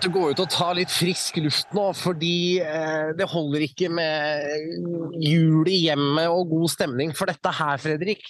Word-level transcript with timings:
måtte 0.00 0.16
gå 0.16 0.30
ut 0.32 0.40
og 0.40 0.48
ta 0.48 0.70
litt 0.72 0.88
frisk 0.88 1.36
luft 1.44 1.74
nå, 1.76 1.90
fordi 1.92 2.56
eh, 2.64 3.10
det 3.18 3.26
holder 3.28 3.66
ikke 3.66 3.90
med 3.92 5.20
jul 5.20 5.68
i 5.68 5.82
hjemmet 5.90 6.32
og 6.32 6.48
god 6.54 6.72
stemning. 6.72 7.12
For 7.12 7.28
dette 7.28 7.52
her, 7.52 7.76
Fredrik, 7.82 8.24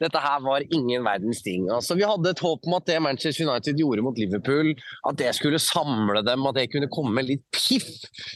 dette 0.00 0.22
her 0.24 0.40
var 0.40 0.64
ingen 0.72 1.04
verdens 1.04 1.42
ting. 1.44 1.68
Altså, 1.68 1.98
vi 1.98 2.08
hadde 2.08 2.32
et 2.32 2.40
håp 2.40 2.64
om 2.64 2.78
at 2.78 2.88
det 2.88 2.96
Manchester 3.04 3.44
United 3.50 3.76
gjorde 3.76 4.06
mot 4.06 4.16
Liverpool, 4.16 4.72
at 5.10 5.20
det 5.20 5.34
skulle 5.36 5.60
samle 5.60 6.24
dem, 6.24 6.48
at 6.48 6.56
det 6.56 6.70
kunne 6.72 6.88
komme 6.88 7.26
litt 7.26 7.44
piff 7.52 7.90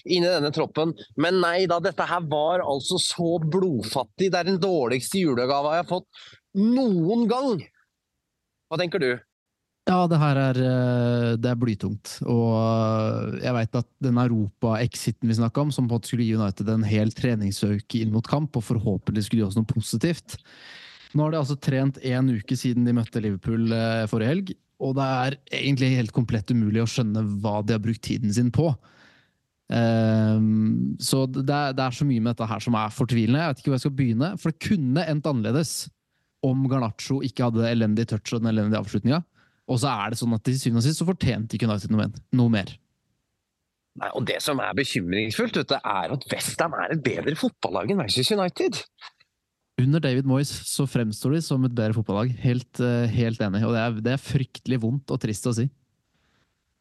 inn 0.05 0.27
i 0.27 0.35
denne 0.35 0.53
troppen. 0.53 0.93
Men 1.17 1.41
nei 1.41 1.65
da, 1.71 1.81
dette 1.81 2.05
her 2.11 2.29
var 2.29 2.67
altså 2.69 3.01
så 3.01 3.39
blodfattig. 3.41 4.29
Det 4.29 4.43
er 4.43 4.53
den 4.53 4.61
dårligste 4.61 5.25
julegava 5.25 5.79
jeg 5.79 5.87
har 5.87 5.95
fått 5.95 6.27
noen 6.61 7.25
gang. 7.33 7.65
Hva 8.69 8.85
tenker 8.85 9.01
du? 9.01 9.15
Ja, 9.85 10.07
det 10.09 10.17
her 10.17 10.39
er, 10.41 10.59
eh, 10.65 11.31
det 11.37 11.51
er 11.51 11.59
blytungt. 11.61 12.15
Og 12.25 12.55
eh, 12.57 13.43
jeg 13.45 13.57
veit 13.59 13.77
at 13.77 13.89
den 14.01 14.21
Europa-exiten 14.23 15.29
vi 15.29 15.37
snakka 15.37 15.61
om, 15.61 15.73
som 15.75 15.85
på 15.85 15.93
en 15.93 15.99
måte 15.99 16.09
skulle 16.09 16.25
gi 16.25 16.39
United 16.39 16.71
en 16.73 16.87
hel 16.89 17.13
treningsøke 17.13 18.01
inn 18.01 18.15
mot 18.15 18.25
kamp, 18.25 18.57
og 18.57 18.65
forhåpentlig 18.65 19.27
skulle 19.27 19.43
gi 19.43 19.49
oss 19.51 19.59
noe 19.59 19.69
positivt. 19.69 20.39
Nå 21.13 21.27
har 21.27 21.35
de 21.35 21.41
altså 21.43 21.59
trent 21.61 22.01
én 22.01 22.33
uke 22.33 22.57
siden 22.57 22.89
de 22.89 22.97
møtte 22.97 23.21
Liverpool 23.21 23.77
eh, 23.77 24.07
forrige 24.09 24.33
helg, 24.33 24.55
og 24.81 24.97
det 24.97 25.05
er 25.05 25.37
egentlig 25.61 25.93
helt 25.99 26.17
komplett 26.17 26.51
umulig 26.51 26.83
å 26.83 26.89
skjønne 26.89 27.23
hva 27.45 27.61
de 27.63 27.77
har 27.77 27.85
brukt 27.85 28.03
tiden 28.09 28.33
sin 28.35 28.51
på. 28.55 28.73
Um, 29.65 30.97
så 31.01 31.23
det 31.31 31.45
er, 31.49 31.73
det 31.73 31.81
er, 31.81 31.95
så 31.97 32.05
mye 32.05 32.21
med 32.21 32.35
dette 32.35 32.49
her 32.51 32.61
som 32.61 32.75
er 32.77 32.93
fortvilende. 32.93 33.41
Jeg 33.41 33.53
vet 33.53 33.63
ikke 33.63 33.71
hvor 33.71 33.79
jeg 33.79 33.85
skal 33.85 33.95
begynne, 34.01 34.33
for 34.41 34.53
det 34.53 34.67
kunne 34.67 35.07
endt 35.09 35.29
annerledes 35.31 35.77
om 36.45 36.67
Garnaccio 36.69 37.23
ikke 37.25 37.47
hadde 37.47 37.71
elendig 37.71 38.09
touch 38.11 38.35
og 38.35 38.43
den 38.43 38.51
elendige 38.51 38.83
avslutninga. 38.83 39.23
Og 39.71 39.81
så 39.81 39.91
er 39.91 40.13
det 40.13 40.21
sånn 40.21 40.35
at 40.37 40.45
til 40.45 40.59
syvende 40.61 40.83
og 40.83 40.87
sist 40.87 41.01
så 41.01 41.09
fortjente 41.09 41.57
ikke 41.57 41.69
United 41.71 41.93
noe, 41.93 42.11
noe 42.37 42.53
mer. 42.53 42.75
Nei, 44.01 44.11
og 44.19 44.25
Det 44.27 44.41
som 44.43 44.59
er 44.63 44.75
bekymringsfullt, 44.77 45.61
vet 45.61 45.71
du, 45.71 45.77
er 45.79 46.15
at 46.17 46.25
Westham 46.33 46.75
er 46.83 46.97
et 46.97 47.05
bedre 47.05 47.37
fotballag 47.39 47.93
enn 47.93 48.01
Manchester 48.03 48.41
United. 48.41 48.81
Under 49.81 50.03
David 50.03 50.27
Moyes 50.27 50.51
så 50.71 50.87
fremstår 50.87 51.37
de 51.37 51.41
som 51.47 51.65
et 51.67 51.75
bedre 51.75 51.97
fotballag. 51.97 52.35
Helt, 52.43 52.83
uh, 52.83 53.07
helt 53.11 53.41
enig. 53.43 53.63
Og 53.67 53.75
det 53.75 53.81
er, 53.81 53.97
det 54.07 54.13
er, 54.15 54.23
fryktelig 54.23 54.81
vondt 54.83 55.15
og 55.15 55.23
trist 55.23 55.47
å 55.51 55.55
si. 55.57 55.67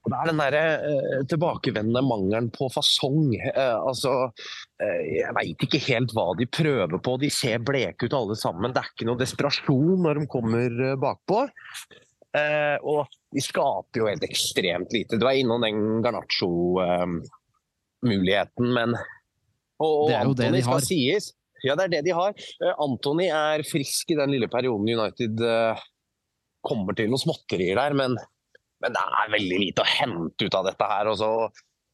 Det 0.03 0.17
er 0.19 0.29
den 0.29 0.41
der, 0.41 0.57
uh, 0.83 1.19
tilbakevendende 1.29 2.03
mangelen 2.05 2.49
på 2.53 2.69
fasong. 2.73 3.31
Uh, 3.45 3.77
altså, 3.91 4.15
jeg 4.81 5.33
veit 5.37 5.65
ikke 5.65 5.81
helt 5.85 6.13
hva 6.17 6.31
de 6.37 6.49
prøver 6.49 6.97
på. 6.97 7.17
De 7.21 7.29
ser 7.33 7.61
bleke 7.65 8.09
ut 8.09 8.17
alle 8.17 8.37
sammen. 8.37 8.73
Det 8.73 8.81
er 8.81 8.89
ikke 8.93 9.09
noe 9.09 9.21
desperasjon 9.21 10.01
når 10.05 10.21
de 10.21 10.29
kommer 10.33 10.81
bakpå. 11.01 11.45
Eh, 12.33 12.77
og 12.81 13.05
de 13.33 13.41
skaper 13.45 13.99
jo 14.01 14.07
helt 14.09 14.23
ekstremt 14.25 14.89
lite. 14.95 15.19
Du 15.21 15.25
er 15.29 15.37
innom 15.37 15.61
den 15.61 16.01
Garnaccio-muligheten, 16.05 18.65
eh, 18.65 18.73
men 18.79 18.89
Og, 19.83 20.07
og 20.07 20.11
Antony 20.15 20.61
skal 20.63 20.81
sies. 20.85 21.25
Ja, 21.63 21.77
det 21.79 21.85
er 21.85 21.91
det 21.95 22.03
de 22.09 22.15
har. 22.15 22.31
Eh, 22.33 22.75
Antony 22.83 23.27
er 23.31 23.63
frisk 23.67 24.11
i 24.11 24.19
den 24.19 24.31
lille 24.35 24.49
perioden 24.51 24.89
United 24.89 25.43
eh, 25.47 25.83
kommer 26.63 26.93
til 26.97 27.09
noen 27.11 27.23
småtterier 27.23 27.75
der, 27.79 27.93
men, 27.97 28.11
men, 28.83 28.91
det 28.95 29.03
er 29.03 29.33
veldig 29.33 29.59
lite 29.67 29.83
å 29.83 29.93
hente 29.93 30.47
ut 30.47 30.55
av 30.59 30.67
dette 30.67 30.85
her. 30.89 31.05
Også. 31.13 31.29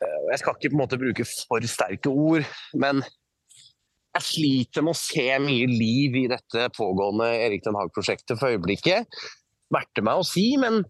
Eh, 0.01 0.21
jeg 0.33 0.39
skal 0.41 0.55
ikke 0.55 0.71
på 0.71 0.77
en 0.77 0.83
måte 0.85 1.01
bruke 1.01 1.25
for 1.29 1.59
sterke 1.69 2.09
ord, 2.09 2.43
men 2.79 2.95
jeg 4.15 4.25
sliter 4.25 4.81
med 4.85 4.95
å 4.95 4.97
se 4.97 5.27
mye 5.43 5.67
liv 5.69 6.15
i 6.17 6.29
dette 6.31 6.71
pågående 6.73 7.27
Erik 7.45 7.61
Den 7.65 7.77
Haag-prosjektet 7.77 8.39
for 8.39 8.49
øyeblikket 8.49 9.05
smerte 9.69 10.03
meg 10.05 10.19
å 10.19 10.25
si, 10.27 10.49
men 10.59 10.81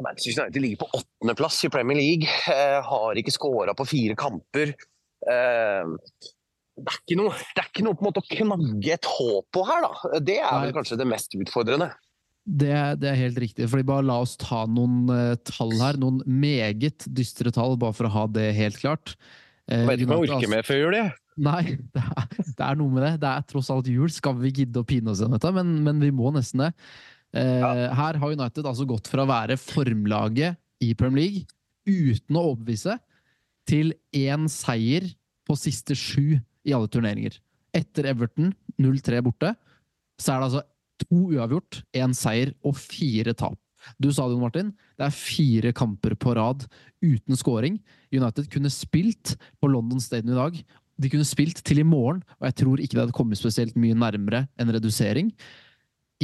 Manchester 0.00 0.46
United 0.46 0.62
ligger 0.62 0.84
på 0.84 0.90
åttendeplass 1.00 1.60
i 1.66 1.72
Premier 1.72 1.98
League. 1.98 2.30
Eh, 2.52 2.78
har 2.86 3.20
ikke 3.20 3.34
skåra 3.34 3.74
på 3.76 3.86
fire 3.88 4.16
kamper. 4.18 4.72
Eh, 5.26 5.92
det 6.76 6.92
er 6.92 6.98
ikke 7.00 7.18
noe, 7.18 7.32
det 7.32 7.62
er 7.62 7.70
ikke 7.70 7.84
noe 7.86 7.96
på 7.96 8.04
en 8.04 8.10
måte 8.10 8.22
å 8.22 8.28
knagge 8.30 8.96
et 8.96 9.08
håp 9.08 9.46
på 9.52 9.62
her, 9.68 9.86
da. 9.86 10.18
Det 10.20 10.40
er 10.42 10.58
vel 10.66 10.74
kanskje 10.76 10.98
det 11.00 11.08
mest 11.08 11.36
utfordrende. 11.36 11.90
Det, 12.46 12.74
det, 13.02 13.08
er 13.10 13.18
helt 13.18 13.38
riktig. 13.42 13.66
fordi 13.72 13.86
bare 13.88 14.06
La 14.06 14.20
oss 14.22 14.36
ta 14.38 14.62
noen 14.70 15.08
uh, 15.10 15.34
tall 15.48 15.72
her. 15.80 15.96
Noen 15.98 16.20
meget 16.28 17.08
dystre 17.10 17.50
tall, 17.54 17.74
bare 17.80 17.96
for 17.96 18.06
å 18.06 18.12
ha 18.14 18.26
det 18.30 18.52
helt 18.58 18.78
klart. 18.78 19.16
Uh, 19.66 19.82
vet 19.88 20.04
ikke 20.04 20.12
om 20.12 20.22
jeg 20.22 20.36
orker 20.36 20.52
mer 20.52 20.68
før 20.68 20.84
jul, 20.84 20.98
jeg. 21.00 21.14
Nei, 21.42 21.62
det 21.96 22.04
er, 22.04 22.28
det 22.46 22.68
er, 22.68 22.78
noe 22.78 22.92
med 22.92 23.02
det. 23.02 23.12
Det 23.24 23.32
er 23.32 23.48
tross 23.50 23.72
alt 23.74 23.90
jul. 23.90 24.12
Skal 24.12 24.38
vi 24.38 24.54
gidde 24.60 24.84
å 24.84 24.86
pine 24.86 25.10
oss 25.12 25.24
gjennom 25.24 25.40
dette? 25.40 25.52
Men, 25.56 25.74
men, 25.88 26.04
vi 26.04 26.12
må 26.14 26.30
nesten 26.36 26.68
det. 26.68 26.70
Ja. 27.36 27.72
Eh, 27.76 27.96
her 27.98 28.18
har 28.22 28.32
United 28.32 28.64
altså 28.66 28.86
gått 28.88 29.10
fra 29.10 29.24
å 29.24 29.30
være 29.30 29.58
formlaget 29.60 30.56
i 30.84 30.92
Premier 30.98 31.26
League 31.26 31.44
uten 31.86 32.38
å 32.38 32.48
overbevise, 32.52 32.96
til 33.66 33.92
én 34.14 34.46
seier 34.50 35.06
på 35.46 35.56
siste 35.58 35.94
sju 35.98 36.38
i 36.66 36.74
alle 36.74 36.90
turneringer. 36.90 37.36
Etter 37.74 38.08
Everton 38.10 38.52
0-3 38.82 39.22
borte, 39.26 39.52
så 40.18 40.32
er 40.32 40.40
det 40.40 40.48
altså 40.48 40.62
to 41.02 41.20
uavgjort, 41.36 41.80
én 41.98 42.14
seier 42.16 42.52
og 42.66 42.78
fire 42.78 43.34
tap. 43.36 43.58
Du 44.02 44.08
sa 44.10 44.26
det, 44.26 44.38
Martin. 44.40 44.72
Det 44.98 45.06
er 45.06 45.14
fire 45.14 45.72
kamper 45.76 46.16
på 46.18 46.34
rad 46.38 46.64
uten 47.04 47.38
scoring. 47.38 47.78
United 48.14 48.48
kunne 48.50 48.72
spilt 48.72 49.36
på 49.60 49.70
London 49.70 50.02
Stadium 50.02 50.34
i 50.34 50.40
dag. 50.40 50.58
De 50.96 51.10
kunne 51.12 51.28
spilt 51.28 51.60
til 51.66 51.82
i 51.82 51.86
morgen, 51.86 52.22
og 52.40 52.48
jeg 52.48 52.58
tror 52.62 52.80
ikke 52.80 52.96
det 52.96 53.04
hadde 53.04 53.16
kommet 53.16 53.38
spesielt 53.38 53.76
mye 53.78 53.94
nærmere 53.98 54.46
en 54.58 54.72
redusering. 54.74 55.30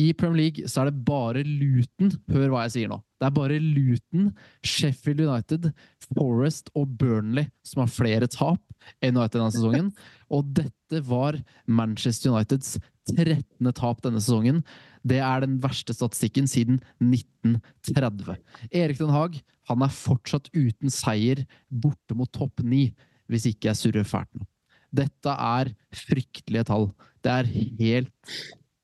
I 0.01 0.13
Premier 0.17 0.39
League 0.47 0.69
så 0.71 0.83
er 0.83 0.89
det 0.89 1.05
bare 1.05 1.43
Luton 1.45 2.15
Hør 2.33 2.53
hva 2.53 2.63
jeg 2.65 2.75
sier 2.77 2.93
nå. 2.93 2.97
Det 3.21 3.27
er 3.29 3.35
bare 3.37 3.59
Luton, 3.61 4.31
Sheffield 4.65 5.21
United, 5.27 5.69
Forest 6.17 6.71
og 6.79 6.95
Burnley 6.99 7.51
som 7.67 7.83
har 7.85 7.93
flere 7.93 8.29
tap 8.31 8.63
enn 9.05 9.19
United 9.19 9.37
denne 9.37 9.53
sesongen. 9.55 9.91
Og 10.35 10.49
dette 10.57 11.03
var 11.07 11.37
Manchester 11.69 12.33
Uniteds 12.33 12.79
13. 13.13 13.69
tap 13.77 14.01
denne 14.03 14.23
sesongen. 14.23 14.63
Det 15.07 15.21
er 15.23 15.45
den 15.45 15.59
verste 15.63 15.95
statistikken 15.95 16.49
siden 16.51 16.81
1930. 17.03 18.41
Erik 18.73 19.03
Den 19.03 19.13
Haag 19.15 19.39
han 19.71 19.85
er 19.85 19.95
fortsatt 19.95 20.49
uten 20.57 20.91
seier 20.91 21.45
borte 21.69 22.17
mot 22.19 22.31
topp 22.35 22.65
ni, 22.67 22.89
hvis 23.31 23.47
ikke 23.53 23.71
jeg 23.71 23.79
surrer 23.79 24.09
fælt 24.09 24.33
nå. 24.35 24.49
Dette 24.93 25.37
er 25.37 25.71
fryktelige 25.97 26.67
tall. 26.69 26.91
Det 27.23 27.33
er 27.33 27.53
helt 27.79 28.33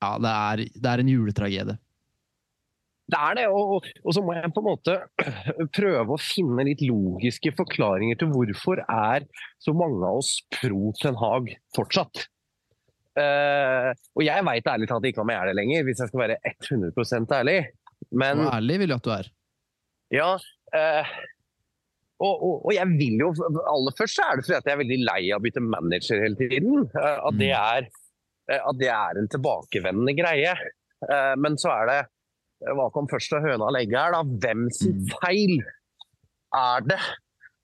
ja, 0.03 0.15
det 0.23 0.33
er, 0.33 0.65
det 0.79 0.91
er 0.91 1.03
en 1.03 1.13
juletragedie. 1.13 1.79
Det 3.09 3.17
er 3.17 3.37
det, 3.39 3.45
og, 3.49 3.87
og, 4.05 4.11
så 4.13 4.21
må 4.21 4.35
jeg 4.37 4.51
på 4.53 4.61
en 4.61 4.67
måte 4.69 4.97
prøve 5.79 6.13
å 6.13 6.21
finne 6.21 6.67
litt 6.69 6.83
logiske 6.85 7.55
forklaringer 7.57 8.19
til 8.21 8.29
hvorfor 8.35 8.83
er 8.85 9.25
så 9.65 9.73
mange 9.77 10.03
av 10.05 10.21
oss 10.21 10.35
pro 10.59 10.93
Ten 11.01 11.17
Hag 11.17 11.55
fortsatt. 11.77 12.27
Uh, 13.19 13.91
og 14.15 14.23
jeg 14.23 14.45
veit 14.47 14.69
ærlig 14.71 14.87
talt 14.91 15.09
ikke 15.09 15.25
om 15.25 15.33
jeg 15.33 15.41
er 15.41 15.51
det 15.51 15.57
lenger, 15.57 15.87
hvis 15.89 16.03
jeg 16.05 16.13
skal 16.13 16.23
være 16.27 16.37
100 16.69 17.33
ærlig. 17.41 17.57
Men 18.13 18.45
og 18.45 18.53
ærlig 18.53 18.79
vil 18.85 18.93
jeg 18.93 19.01
at 19.01 19.09
du 19.09 19.15
er. 19.17 19.33
Ja. 20.15 20.29
Uh, 20.77 21.17
og, 22.19 22.35
og, 22.35 22.55
og, 22.67 22.71
jeg 22.75 22.93
vil 22.99 23.23
jo 23.23 23.31
Aller 23.71 23.95
først 23.97 24.19
så 24.19 24.27
er 24.27 24.37
det 24.37 24.45
fordi 24.45 24.57
jeg 24.59 24.75
er 24.75 24.81
veldig 24.83 25.01
lei 25.07 25.21
av 25.31 25.41
å 25.41 25.45
bytte 25.47 25.65
manager 25.65 26.23
hele 26.27 26.39
tiden. 26.39 26.85
Uh, 26.93 27.17
at 27.31 27.41
det 27.41 27.51
mm. 27.55 27.57
er 27.57 27.89
at 28.57 28.79
det 28.81 28.89
er 28.93 29.19
en 29.21 29.29
tilbakevendende 29.31 30.15
greie. 30.17 30.55
Eh, 31.07 31.35
men 31.39 31.59
så 31.61 31.73
er 31.75 31.91
det 31.91 31.99
eh, 32.01 32.75
Hva 32.75 32.89
kom 32.95 33.09
først 33.11 33.35
av 33.37 33.45
høna 33.47 33.69
og 33.69 33.79
egget 33.79 33.99
her, 34.01 34.17
da? 34.17 34.23
Hvem 34.45 34.69
sin 34.75 35.03
mm. 35.03 35.13
feil 35.21 35.55
er 36.59 36.89
det 36.89 36.99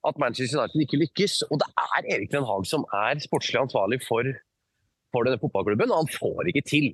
at 0.04 0.20
Manchester 0.20 0.60
United 0.60 0.84
ikke 0.84 1.00
lykkes? 1.00 1.40
Og 1.48 1.58
det 1.62 1.70
er 1.80 2.10
Erik 2.16 2.30
Den 2.34 2.46
Haag 2.48 2.68
som 2.68 2.86
er 2.94 3.22
sportslig 3.24 3.62
ansvarlig 3.62 4.02
for, 4.04 4.28
for 5.14 5.26
denne 5.26 5.40
fotballklubben, 5.42 5.90
og 5.90 6.04
han 6.04 6.14
får 6.14 6.52
ikke 6.52 6.66
til. 6.68 6.92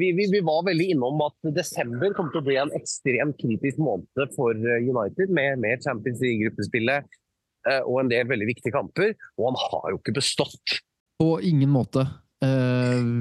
Vi, 0.00 0.06
vi, 0.16 0.24
vi, 0.32 0.38
var 0.40 0.62
veldig 0.64 0.86
innom 0.94 1.18
at 1.20 1.50
desember 1.52 2.14
kommer 2.16 2.32
til 2.32 2.40
å 2.40 2.46
bli 2.46 2.54
en 2.56 2.70
ekstremt 2.78 3.36
kritisk 3.36 3.76
måned 3.84 4.30
for 4.32 4.56
United, 4.56 5.28
med, 5.28 5.58
med 5.60 5.84
Champions 5.84 6.22
League-gruppespillet 6.24 7.18
og 7.82 7.98
en 8.00 8.08
del 8.08 8.30
veldig 8.30 8.48
viktige 8.54 8.72
kamper. 8.72 9.12
Og 9.36 9.50
han 9.50 9.60
har 9.66 9.90
jo 9.92 9.98
ikke 10.00 10.16
bestått. 10.16 10.78
På 11.20 11.34
ingen 11.44 11.74
måte. 11.74 12.06
Uh, 12.40 13.15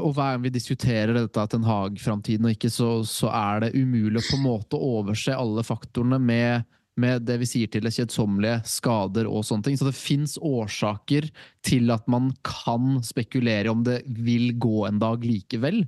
og 0.00 0.16
hver 0.16 0.34
gang 0.34 0.42
vi 0.46 0.54
diskuterer 0.54 1.14
dette 1.16 1.44
Ten 1.52 1.66
Hag-framtiden 1.66 2.48
og 2.48 2.56
ikke, 2.56 2.70
så, 2.72 2.90
så, 3.08 3.30
er 3.34 3.64
det 3.66 3.76
umulig 3.76 4.22
å 4.22 4.26
på 4.26 4.38
en 4.38 4.44
måte 4.46 4.80
overse 4.80 5.36
alle 5.36 5.64
faktorene 5.66 6.18
med, 6.22 6.66
med 6.98 7.24
det 7.28 7.38
vi 7.42 7.48
sier 7.48 7.70
til 7.72 7.86
det 7.86 7.94
kjedsommelige, 7.96 8.62
skader 8.68 9.30
og 9.30 9.46
sånne 9.46 9.68
ting. 9.68 9.78
Så 9.80 9.88
det 9.88 9.96
fins 9.98 10.36
årsaker 10.40 11.30
til 11.66 11.94
at 11.94 12.08
man 12.10 12.32
kan 12.46 12.98
spekulere 13.06 13.72
om 13.72 13.86
det 13.86 14.02
vil 14.06 14.52
gå 14.60 14.86
en 14.88 15.02
dag 15.02 15.26
likevel. 15.26 15.84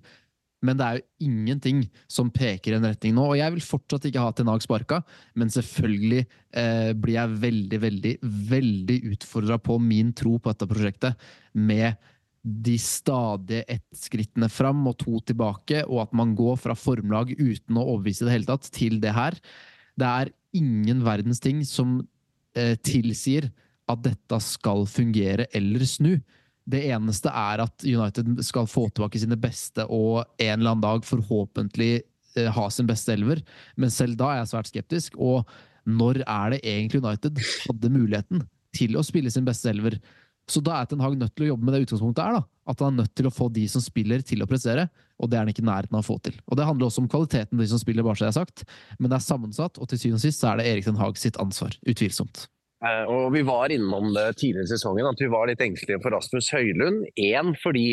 Men 0.60 0.76
det 0.76 0.86
er 0.86 0.98
jo 0.98 1.30
ingenting 1.30 1.80
som 2.10 2.28
peker 2.32 2.74
i 2.74 2.78
en 2.78 2.84
retning 2.84 3.14
nå. 3.16 3.24
Og 3.32 3.38
jeg 3.40 3.54
vil 3.54 3.64
fortsatt 3.64 4.06
ikke 4.08 4.24
ha 4.24 4.32
Ten 4.36 4.50
Hag 4.52 4.64
sparka, 4.64 5.00
men 5.38 5.52
selvfølgelig 5.52 6.26
eh, 6.26 6.90
blir 6.92 7.16
jeg 7.16 7.40
veldig, 7.46 7.80
veldig, 7.86 8.14
veldig 8.52 8.98
utfordra 9.14 9.56
på 9.62 9.78
min 9.80 10.12
tro 10.16 10.36
på 10.36 10.52
dette 10.52 10.68
prosjektet 10.68 11.30
med 11.56 11.96
de 12.42 12.76
stadige 12.80 13.64
ett 13.68 13.86
skrittene 13.96 14.48
fram 14.48 14.86
og 14.88 14.96
to 15.02 15.18
tilbake, 15.28 15.82
og 15.84 16.06
at 16.06 16.14
man 16.16 16.32
går 16.38 16.56
fra 16.62 16.76
formlag 16.78 17.34
uten 17.36 17.76
å 17.76 17.84
overbevise 17.84 18.24
i 18.24 18.28
det 18.28 18.36
hele 18.38 18.48
tatt, 18.48 18.70
til 18.72 19.00
det 19.02 19.12
her. 19.16 19.36
Det 20.00 20.08
er 20.08 20.32
ingen 20.56 21.02
verdens 21.04 21.42
ting 21.42 21.60
som 21.68 21.98
eh, 22.56 22.76
tilsier 22.80 23.50
at 23.90 24.04
dette 24.04 24.38
skal 24.44 24.86
fungere 24.88 25.46
eller 25.56 25.84
snu. 25.88 26.14
Det 26.70 26.84
eneste 26.92 27.32
er 27.34 27.64
at 27.64 27.84
United 27.84 28.40
skal 28.46 28.68
få 28.70 28.86
tilbake 28.88 29.20
sine 29.20 29.38
beste 29.40 29.84
og 29.90 30.22
en 30.38 30.60
eller 30.60 30.72
annen 30.72 30.84
dag 30.84 31.04
forhåpentlig 31.06 31.92
eh, 32.38 32.48
ha 32.54 32.68
sin 32.72 32.88
beste 32.88 33.14
elver, 33.16 33.42
men 33.76 33.92
selv 33.92 34.18
da 34.20 34.32
er 34.32 34.42
jeg 34.42 34.52
svært 34.54 34.72
skeptisk. 34.72 35.20
Og 35.20 35.44
når 35.88 36.22
er 36.24 36.54
det 36.54 36.62
egentlig 36.64 37.02
United 37.02 37.44
hadde 37.66 37.92
muligheten 37.92 38.44
til 38.76 38.96
å 38.96 39.04
spille 39.04 39.32
sin 39.32 39.46
beste 39.48 39.72
elver? 39.72 39.98
Så 40.50 40.62
da 40.64 40.80
er 40.80 40.88
Ten 40.90 41.02
Hag 41.02 41.16
nødt 41.18 41.34
til 41.36 41.46
å 41.46 41.52
jobbe 41.52 41.66
med 41.66 41.76
det 41.76 41.84
utgangspunktet 41.86 42.26
her, 42.26 42.40
da. 42.40 42.42
At 42.70 42.82
han 42.82 42.94
er 42.94 43.04
nødt 43.04 43.14
til 43.18 43.28
å 43.28 43.34
få 43.34 43.48
de 43.54 43.66
som 43.70 43.82
spiller, 43.82 44.22
til 44.26 44.42
å 44.42 44.48
prestere. 44.50 44.88
Og 45.22 45.30
det 45.30 45.38
er 45.38 45.44
han 45.44 45.52
ikke 45.52 45.62
i 45.62 45.68
nærheten 45.68 45.96
av 45.96 46.02
å 46.02 46.08
få 46.08 46.16
til. 46.24 46.38
Og 46.50 46.58
det 46.58 46.66
handler 46.66 46.88
også 46.88 47.04
om 47.04 47.10
kvaliteten 47.10 47.54
på 47.54 47.62
de 47.62 47.68
som 47.70 47.82
spiller, 47.82 48.06
bare 48.06 48.18
så 48.18 48.26
jeg 48.26 48.34
har 48.34 48.40
sagt. 48.40 48.64
Men 48.98 49.12
det 49.12 49.18
er 49.18 49.26
sammensatt, 49.26 49.78
og 49.78 49.90
til 49.90 50.00
syvende 50.00 50.20
og 50.20 50.24
sist 50.26 50.42
så 50.42 50.52
er 50.52 50.60
det 50.60 50.70
Erik 50.70 50.88
Ten 50.88 51.00
Hag 51.00 51.20
sitt 51.20 51.38
ansvar. 51.42 51.76
Utvilsomt. 51.86 52.46
Eh, 52.86 53.02
og 53.12 53.32
Vi 53.34 53.42
var 53.46 53.74
innom 53.74 54.12
det 54.16 54.26
tidligere 54.40 54.68
i 54.68 54.72
sesongen, 54.74 55.10
at 55.10 55.20
vi 55.20 55.30
var 55.32 55.50
litt 55.50 55.62
engstelige 55.64 56.02
for 56.02 56.16
Rasmus 56.16 56.50
Høylund. 56.54 57.04
Én 57.20 57.54
fordi 57.60 57.88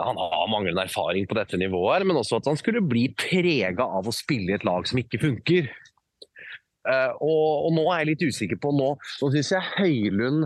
han 0.00 0.16
har 0.16 0.48
manglende 0.50 0.86
erfaring 0.86 1.26
på 1.28 1.36
dette 1.36 1.58
nivået, 1.60 2.06
men 2.08 2.16
også 2.16 2.40
at 2.40 2.48
han 2.48 2.56
skulle 2.56 2.84
bli 2.84 3.10
prega 3.12 3.84
av 3.84 4.08
å 4.08 4.14
spille 4.14 4.52
i 4.52 4.56
et 4.56 4.64
lag 4.64 4.88
som 4.88 5.00
ikke 5.00 5.20
funker. 5.20 5.68
Uh, 6.86 7.12
og, 7.18 7.66
og, 7.66 7.72
nå 7.74 7.84
er 7.90 8.04
jeg 8.04 8.08
litt 8.12 8.24
usikker 8.30 8.58
på 8.62 8.70
Nå, 8.70 8.92
nå 8.94 9.28
syns 9.34 9.48
jeg 9.50 9.70
Høylund 9.74 10.44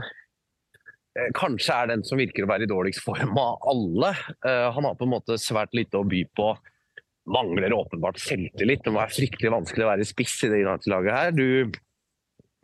kanskje 1.34 1.74
er 1.74 1.90
den 1.90 2.04
som 2.06 2.20
virker 2.20 2.46
å 2.46 2.50
være 2.50 2.66
i 2.66 2.70
dårligst 2.70 3.02
form 3.04 3.38
av 3.40 3.58
alle. 3.70 4.12
Uh, 4.46 4.70
han 4.74 4.86
har 4.86 4.98
på 4.98 5.06
en 5.08 5.14
måte 5.14 5.38
svært 5.42 5.74
lite 5.76 5.98
å 5.98 6.06
by 6.06 6.22
på. 6.38 6.52
Mangler 7.30 7.74
åpenbart 7.76 8.20
selvtillit. 8.22 8.84
Det 8.84 8.92
må 8.92 9.02
være 9.02 9.14
fryktelig 9.14 9.52
vanskelig 9.52 9.86
å 9.86 9.90
være 9.92 10.08
spiss 10.08 10.38
i 10.46 10.52
det 10.52 10.62
laget 10.64 11.12
her. 11.14 11.34
Du 11.36 11.80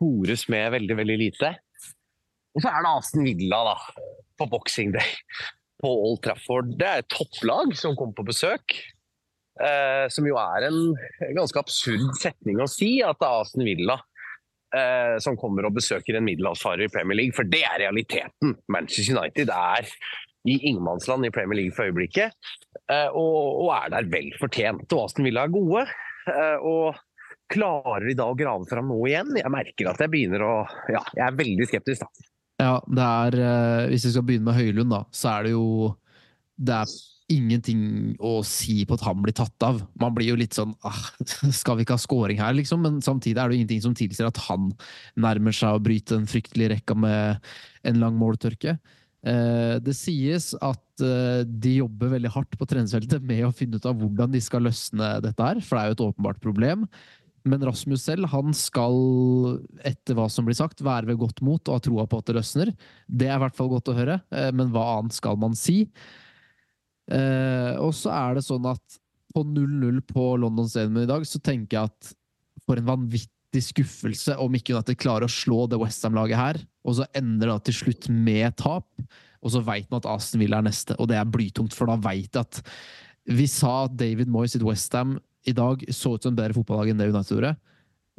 fòres 0.01 0.47
med 0.53 0.71
veldig, 0.75 0.97
veldig 1.01 1.17
lite. 1.21 1.53
Og 2.57 2.63
så 2.63 2.71
er 2.71 2.83
det 2.83 2.91
Aston 2.97 3.27
Villa 3.27 3.61
da, 3.67 3.77
på 4.39 4.47
Boxing 4.49 4.95
Day 4.95 5.15
på 5.81 5.89
Old 6.07 6.23
Trafford. 6.25 6.71
Det 6.79 6.87
er 6.87 7.03
et 7.03 7.11
topplag 7.13 7.75
som 7.77 7.95
kommer 7.97 8.17
på 8.17 8.25
besøk. 8.31 8.77
Eh, 9.57 10.05
som 10.13 10.25
jo 10.29 10.37
er 10.37 10.67
en 10.67 10.79
ganske 11.37 11.61
absurd 11.61 12.11
setning 12.19 12.59
å 12.61 12.69
si, 12.69 12.99
at 13.05 13.17
det 13.21 13.29
er 13.29 13.43
Aston 13.43 13.65
Villa 13.65 13.97
eh, 14.75 15.17
som 15.23 15.37
kommer 15.39 15.67
og 15.67 15.75
besøker 15.77 16.17
en 16.17 16.27
middelhavsfarer 16.27 16.87
i 16.87 16.91
Premier 16.93 17.21
League. 17.21 17.35
For 17.37 17.47
det 17.47 17.63
er 17.67 17.81
realiteten. 17.85 18.55
Manchester 18.73 19.17
United 19.17 19.53
er 19.53 19.89
i 20.47 20.57
ingenmannsland 20.69 21.27
i 21.27 21.33
Premier 21.33 21.63
League 21.63 21.75
for 21.75 21.89
øyeblikket. 21.89 22.35
Eh, 22.87 23.09
og, 23.11 23.63
og, 23.65 23.73
er 23.79 23.91
der 23.97 24.09
vel 24.11 24.31
fortjent. 24.39 24.87
Og 24.91 25.07
Aston 25.07 25.27
Villa 25.27 25.47
er 25.47 25.53
gode. 25.55 25.87
Eh, 26.31 26.57
og 26.63 27.03
Klarer 27.47 28.09
de 28.09 28.15
da 28.19 28.25
å 28.27 28.35
grave 28.35 28.67
fram 28.67 28.89
noe 28.91 29.05
igjen? 29.07 29.29
Jeg 29.39 29.51
merker 29.53 29.87
at 29.87 30.01
jeg 30.03 30.11
begynner 30.11 30.43
å 30.43 30.53
Ja, 30.91 30.99
jeg 31.15 31.23
er 31.23 31.37
veldig 31.37 31.67
skeptisk, 31.69 32.03
da. 32.03 32.27
Ja, 32.59 32.73
det 32.83 33.05
er 33.05 33.37
eh, 33.39 33.83
Hvis 33.93 34.07
vi 34.07 34.11
skal 34.11 34.25
begynne 34.27 34.49
med 34.49 34.57
Høylund, 34.57 34.91
da, 34.91 34.99
så 35.15 35.29
er 35.37 35.47
det 35.47 35.53
jo 35.53 35.67
Det 36.59 36.75
er 36.75 36.97
ingenting 37.31 38.15
å 38.23 38.39
si 38.47 38.81
på 38.87 38.95
at 38.95 39.03
han 39.03 39.19
blir 39.23 39.35
tatt 39.35 39.65
av. 39.65 39.81
Man 39.99 40.13
blir 40.15 40.31
jo 40.31 40.37
litt 40.39 40.55
sånn 40.55 40.73
ah, 40.87 40.99
Skal 41.59 41.79
vi 41.79 41.85
ikke 41.85 41.97
ha 41.97 42.01
scoring 42.01 42.39
her, 42.39 42.55
liksom? 42.55 42.83
Men 42.85 43.01
samtidig 43.03 43.41
er 43.41 43.49
det 43.49 43.57
jo 43.57 43.61
ingenting 43.61 43.83
som 43.83 43.97
tilsier 43.97 44.29
at 44.29 44.39
han 44.47 44.69
nærmer 45.19 45.55
seg 45.55 45.75
å 45.75 45.83
bryte 45.83 46.15
den 46.15 46.29
fryktelige 46.29 46.77
rekka 46.77 46.95
med 46.97 47.43
en 47.87 47.99
lang 48.03 48.15
måltørke. 48.19 48.77
Eh, 49.27 49.75
det 49.83 49.95
sies 49.97 50.53
at 50.63 51.03
eh, 51.03 51.43
de 51.43 51.77
jobber 51.81 52.13
veldig 52.15 52.31
hardt 52.31 52.57
på 52.59 52.67
treningsfeltet 52.69 53.23
med 53.25 53.47
å 53.47 53.53
finne 53.55 53.79
ut 53.79 53.87
av 53.89 53.97
hvordan 53.99 54.31
de 54.31 54.41
skal 54.43 54.67
løsne 54.67 55.17
dette 55.25 55.49
her, 55.49 55.59
for 55.63 55.75
det 55.75 55.83
er 55.83 55.91
jo 55.91 55.97
et 55.97 56.05
åpenbart 56.07 56.43
problem. 56.43 56.85
Men 57.47 57.63
Rasmus 57.63 58.03
selv 58.03 58.27
han 58.31 58.55
skal, 58.55 58.95
etter 59.87 60.17
hva 60.17 60.27
som 60.31 60.47
blir 60.47 60.57
sagt, 60.57 60.83
være 60.83 61.09
ved 61.11 61.19
godt 61.21 61.41
mot 61.45 61.61
og 61.67 61.77
ha 61.77 61.83
troa 61.83 62.07
på 62.09 62.19
at 62.19 62.29
det 62.29 62.37
løsner. 62.39 62.73
Det 63.07 63.29
er 63.29 63.37
i 63.37 63.43
hvert 63.45 63.57
fall 63.57 63.71
godt 63.71 63.91
å 63.91 63.97
høre, 63.97 64.21
eh, 64.35 64.49
men 64.55 64.71
hva 64.75 64.85
annet 64.97 65.17
skal 65.17 65.39
man 65.39 65.57
si? 65.57 65.83
Eh, 67.07 67.73
og 67.79 67.93
så 67.95 68.11
er 68.13 68.37
det 68.37 68.45
sånn 68.47 68.65
at 68.67 68.99
på 69.35 69.43
0-0 69.45 70.01
på 70.09 70.29
London 70.41 70.67
Stadium 70.69 71.01
i 71.03 71.09
dag, 71.09 71.25
så 71.27 71.39
tenker 71.43 71.77
jeg 71.77 71.91
at 71.91 72.13
for 72.67 72.79
en 72.79 72.89
vanvittig 72.89 73.63
skuffelse 73.69 74.35
om 74.43 74.55
ikke 74.57 74.75
United 74.75 74.99
klarer 74.99 75.27
å 75.27 75.31
slå 75.31 75.65
det 75.71 75.79
Westham-laget 75.79 76.39
her, 76.39 76.61
og 76.87 76.99
så 76.99 77.07
ender 77.17 77.51
det 77.51 77.57
til 77.69 77.79
slutt 77.83 78.09
med 78.11 78.57
tap. 78.59 78.87
Og 79.45 79.53
så 79.53 79.61
veit 79.63 79.85
man 79.91 80.01
at 80.01 80.09
Aston 80.09 80.41
Villa 80.41 80.59
er 80.59 80.67
neste, 80.67 80.95
og 80.97 81.11
det 81.11 81.19
er 81.19 81.29
blytungt, 81.29 81.75
for 81.77 81.89
da 81.89 81.99
veit 82.01 82.31
jeg 82.31 82.41
at 82.41 82.61
vi 83.27 83.45
sa 83.51 83.83
at 83.85 83.95
David 83.99 84.31
Moyes 84.31 84.55
sitt 84.55 84.63
Westham 84.65 85.17
i 85.47 85.53
dag 85.55 85.83
så 85.93 86.15
ut 86.15 86.23
som 86.23 86.31
en 86.31 86.39
bedre 86.39 86.55
fotballag 86.55 86.91
enn 86.91 87.01
det 87.01 87.09
United 87.11 87.35
gjorde. 87.35 87.53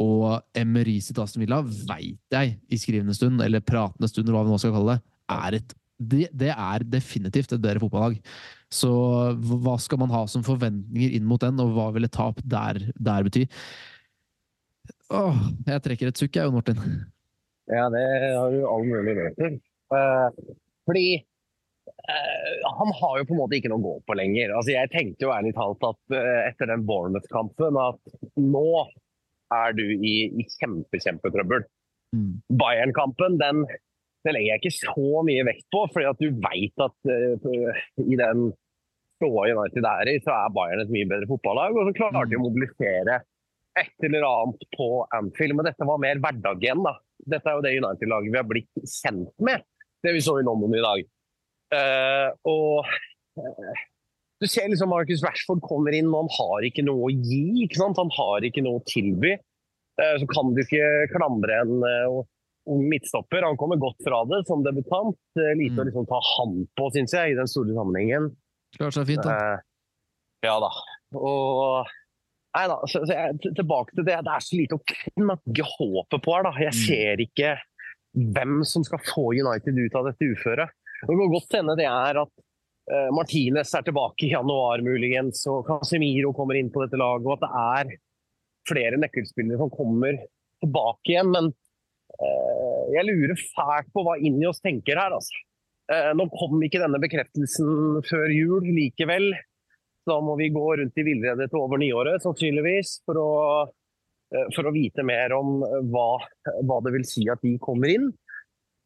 Og 0.04 0.38
Emery 0.56 0.98
sitt 1.02 1.18
Aston 1.18 1.42
Villa 1.42 1.58
veit 1.64 2.20
jeg 2.32 2.54
i 2.70 2.78
skrivende 2.80 3.16
stund, 3.16 3.42
eller 3.42 3.64
pratende 3.64 4.08
stund, 4.10 4.28
eller 4.28 4.38
hva 4.38 4.46
vi 4.46 4.54
nå 4.54 4.60
skal 4.62 4.76
kalle 4.76 4.96
det, 4.96 5.04
er 5.34 5.58
et 5.58 5.76
det, 5.98 6.28
det, 6.30 6.52
er 6.54 6.84
definitivt 6.86 7.50
et 7.50 7.62
bedre 7.62 7.82
fotballag. 7.82 8.20
Så 8.74 8.90
hva 9.48 9.78
skal 9.80 10.02
man 10.02 10.12
ha 10.12 10.26
som 10.28 10.44
forventninger 10.44 11.14
inn 11.16 11.28
mot 11.28 11.40
den, 11.40 11.60
og 11.62 11.72
hva 11.76 11.88
vil 11.96 12.08
et 12.08 12.14
tap 12.14 12.42
der, 12.44 12.80
der 12.96 13.24
bety? 13.24 13.46
Åh, 15.08 15.40
jeg 15.70 15.84
trekker 15.86 16.10
et 16.10 16.20
sukk, 16.20 16.36
jeg, 16.36 16.44
Jon 16.44 16.58
Martin. 16.58 16.82
Ja, 17.68 17.88
det 17.92 18.04
har 18.36 18.52
du 18.52 18.60
all 18.68 18.84
mulighet 18.88 19.40
til. 19.40 19.58
Uh, 19.92 20.28
fordi 20.88 21.08
Uh, 22.08 22.54
han 22.78 22.90
har 23.00 23.18
jo 23.18 23.26
på 23.28 23.34
en 23.34 23.40
måte 23.42 23.56
ikke 23.58 23.70
noe 23.72 23.80
å 23.80 23.84
gå 23.84 23.94
på 24.08 24.16
lenger. 24.16 24.52
Altså, 24.56 24.72
jeg 24.74 24.90
tenkte 24.92 25.26
jo 25.26 25.32
ærlig 25.34 25.54
talt 25.56 25.82
at 25.84 26.14
uh, 26.14 26.40
etter 26.46 26.70
den 26.70 26.84
Bournemouth-kampen 26.88 27.78
at 27.80 28.14
nå 28.40 28.68
er 29.56 29.76
du 29.76 29.84
i, 29.84 30.14
i 30.28 30.46
kjempe, 30.58 31.00
kjempetrøbbel. 31.00 31.64
Mm. 32.16 32.32
Bayern-kampen 32.60 33.36
den, 33.40 33.64
den, 34.28 34.36
legger 34.36 34.54
jeg 34.54 34.62
ikke 34.62 34.76
så 34.76 35.24
mye 35.26 35.44
vekt 35.48 35.66
på, 35.74 35.84
fordi 35.94 36.08
at 36.10 36.22
du 36.22 36.42
veit 36.44 36.84
at 36.84 37.10
uh, 37.10 37.84
i 38.04 38.18
den 38.20 38.48
ståa 39.18 39.48
United 39.50 39.88
er 39.88 40.12
i, 40.12 40.20
så 40.22 40.34
er 40.34 40.54
Bayern 40.54 40.84
et 40.84 40.94
mye 40.94 41.08
bedre 41.10 41.28
fotballag. 41.30 41.76
Og 41.76 41.90
så 41.90 41.96
klarte 41.96 42.28
de 42.30 42.38
å 42.38 42.42
mm. 42.42 42.46
mobilisere 42.46 43.18
et 43.78 44.06
eller 44.08 44.26
annet 44.26 44.64
på 44.74 44.88
Anfield. 45.16 45.56
Men 45.58 45.68
dette 45.70 45.88
var 45.88 46.00
mer 46.02 46.22
hverdag 46.22 46.64
igjen. 46.64 46.84
da. 46.86 46.94
Dette 47.34 47.50
er 47.50 47.58
jo 47.58 47.66
det 47.66 47.76
United-laget 47.80 48.32
vi 48.32 48.40
har 48.40 48.48
blitt 48.48 48.88
kjent 48.94 49.34
med, 49.44 49.66
det 50.06 50.14
vi 50.14 50.24
så 50.24 50.38
i 50.38 50.46
London 50.46 50.76
i 50.78 50.84
dag. 50.84 51.04
Uh, 51.68 52.28
og 52.48 52.88
uh, 53.42 53.84
du 54.38 54.46
ser 54.48 54.70
liksom 54.70 54.92
Marcus 54.92 55.22
Rashford 55.26 55.60
kommer 55.66 55.94
inn, 55.96 56.08
og 56.12 56.24
han 56.24 56.32
har 56.38 56.68
ikke 56.68 56.86
noe 56.86 57.10
å 57.10 57.12
gi. 57.12 57.68
Han 57.76 58.14
har 58.16 58.46
ikke 58.46 58.64
noe 58.64 58.80
å 58.80 58.86
tilby. 58.88 59.34
Uh, 59.98 60.14
så 60.22 60.30
kan 60.30 60.54
du 60.54 60.62
ikke 60.62 61.10
klandre 61.12 61.62
en 61.64 61.78
ung 62.68 62.84
midtstopper. 62.90 63.46
Han 63.46 63.58
kommer 63.60 63.80
godt 63.80 64.02
fra 64.04 64.22
det 64.30 64.42
som 64.48 64.64
debutant. 64.66 65.16
lite 65.36 65.74
mm. 65.74 65.80
å 65.82 65.86
liksom 65.88 66.08
ta 66.10 66.20
han 66.34 66.58
på, 66.78 66.90
syns 66.96 67.16
jeg, 67.16 67.32
i 67.32 67.38
den 67.38 67.50
store 67.50 67.76
sammenhengen. 67.76 68.30
Klarer 68.76 68.98
seg 68.98 69.08
fint, 69.08 69.24
da. 69.24 69.62
ja 70.44 70.58
da. 70.62 70.72
Og 71.16 71.96
Nei 72.56 72.64
da, 72.66 72.78
så, 72.88 73.02
så 73.06 73.12
jeg, 73.14 73.52
tilbake 73.54 73.94
til 73.94 74.06
det. 74.06 74.18
Det 74.24 74.34
er 74.34 74.44
så 74.44 74.56
lite 74.58 74.78
å 74.78 74.84
knagge 74.88 75.66
håpet 75.76 76.22
på 76.24 76.34
her, 76.34 76.46
da. 76.48 76.52
Jeg 76.64 76.74
mm. 76.74 76.80
ser 76.80 77.22
ikke 77.22 77.54
hvem 78.34 78.60
som 78.66 78.84
skal 78.86 79.02
få 79.04 79.28
United 79.36 79.78
ut 79.78 79.96
av 79.98 80.08
dette 80.08 80.30
uføret. 80.32 80.74
Det 81.04 81.14
kan 81.14 81.34
godt 81.34 81.54
hende 81.54 81.76
det 81.78 81.86
er 81.86 82.18
at 82.24 82.32
uh, 82.34 83.10
Martinez 83.14 83.74
er 83.76 83.84
tilbake 83.86 84.26
i 84.26 84.32
januar 84.32 84.82
muligens, 84.82 85.44
og 85.52 85.68
Casemiro 85.68 86.32
kommer 86.34 86.58
inn 86.58 86.72
på 86.74 86.82
dette 86.82 86.98
laget, 86.98 87.28
og 87.28 87.36
at 87.36 87.44
det 87.44 87.52
er 87.62 87.92
flere 88.68 89.00
nøkkelspillere 89.04 89.60
som 89.60 89.72
kommer 89.72 90.18
tilbake 90.64 91.12
igjen. 91.12 91.30
Men 91.36 91.52
jeg 92.18 93.06
lurer 93.06 93.38
fælt 93.38 93.92
på 93.94 94.02
hva 94.06 94.16
inni 94.18 94.46
oss 94.48 94.62
tenker 94.64 94.98
her. 94.98 95.14
altså. 95.14 95.44
Uh, 95.88 96.12
nå 96.18 96.26
kom 96.34 96.60
ikke 96.66 96.82
denne 96.82 97.00
bekreftelsen 97.00 98.02
før 98.08 98.32
jul 98.34 98.66
likevel. 98.76 99.30
Da 100.08 100.18
må 100.24 100.34
vi 100.40 100.50
gå 100.52 100.64
rundt 100.80 101.00
i 101.00 101.04
villrede 101.04 101.48
til 101.48 101.60
over 101.60 101.80
nyåret, 101.80 102.22
sannsynligvis, 102.24 102.98
for 103.08 103.20
å, 103.20 103.30
for 104.54 104.68
å 104.68 104.72
vite 104.72 105.04
mer 105.04 105.34
om 105.36 105.60
hva, 105.92 106.08
hva, 106.62 106.78
det 106.86 106.94
vil 106.94 107.04
si 107.08 107.26
at 107.28 107.42
de 107.44 107.58
kommer 107.60 107.92
inn. 107.92 108.08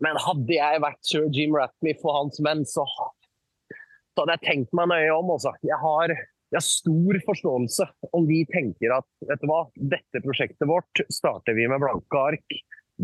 Men 0.02 0.18
hadde 0.18 0.56
jeg 0.56 0.82
vært 0.82 1.06
sir 1.06 1.28
Jim 1.30 1.54
Ratcliffe 1.54 2.08
og 2.08 2.16
hans 2.16 2.42
menn, 2.42 2.64
så, 2.66 2.82
så 2.90 4.24
hadde 4.24 4.38
jeg 4.38 4.46
tenkt 4.48 4.74
meg 4.74 4.90
nøye 4.90 5.14
om. 5.14 5.30
Også. 5.36 5.54
Jeg 5.62 5.78
har, 5.78 6.14
jeg 6.50 6.58
har 6.58 6.66
stor 6.66 7.20
forståelse 7.28 7.86
om 8.18 8.26
de 8.26 8.42
tenker 8.50 8.96
at 8.98 9.08
vet 9.30 9.44
du 9.44 9.50
hva, 9.50 9.62
dette 9.94 10.24
prosjektet 10.26 10.66
vårt 10.70 11.04
starter 11.06 11.58
vi 11.58 11.70
med 11.70 11.82
blanke 11.84 12.26
ark. 12.32 12.58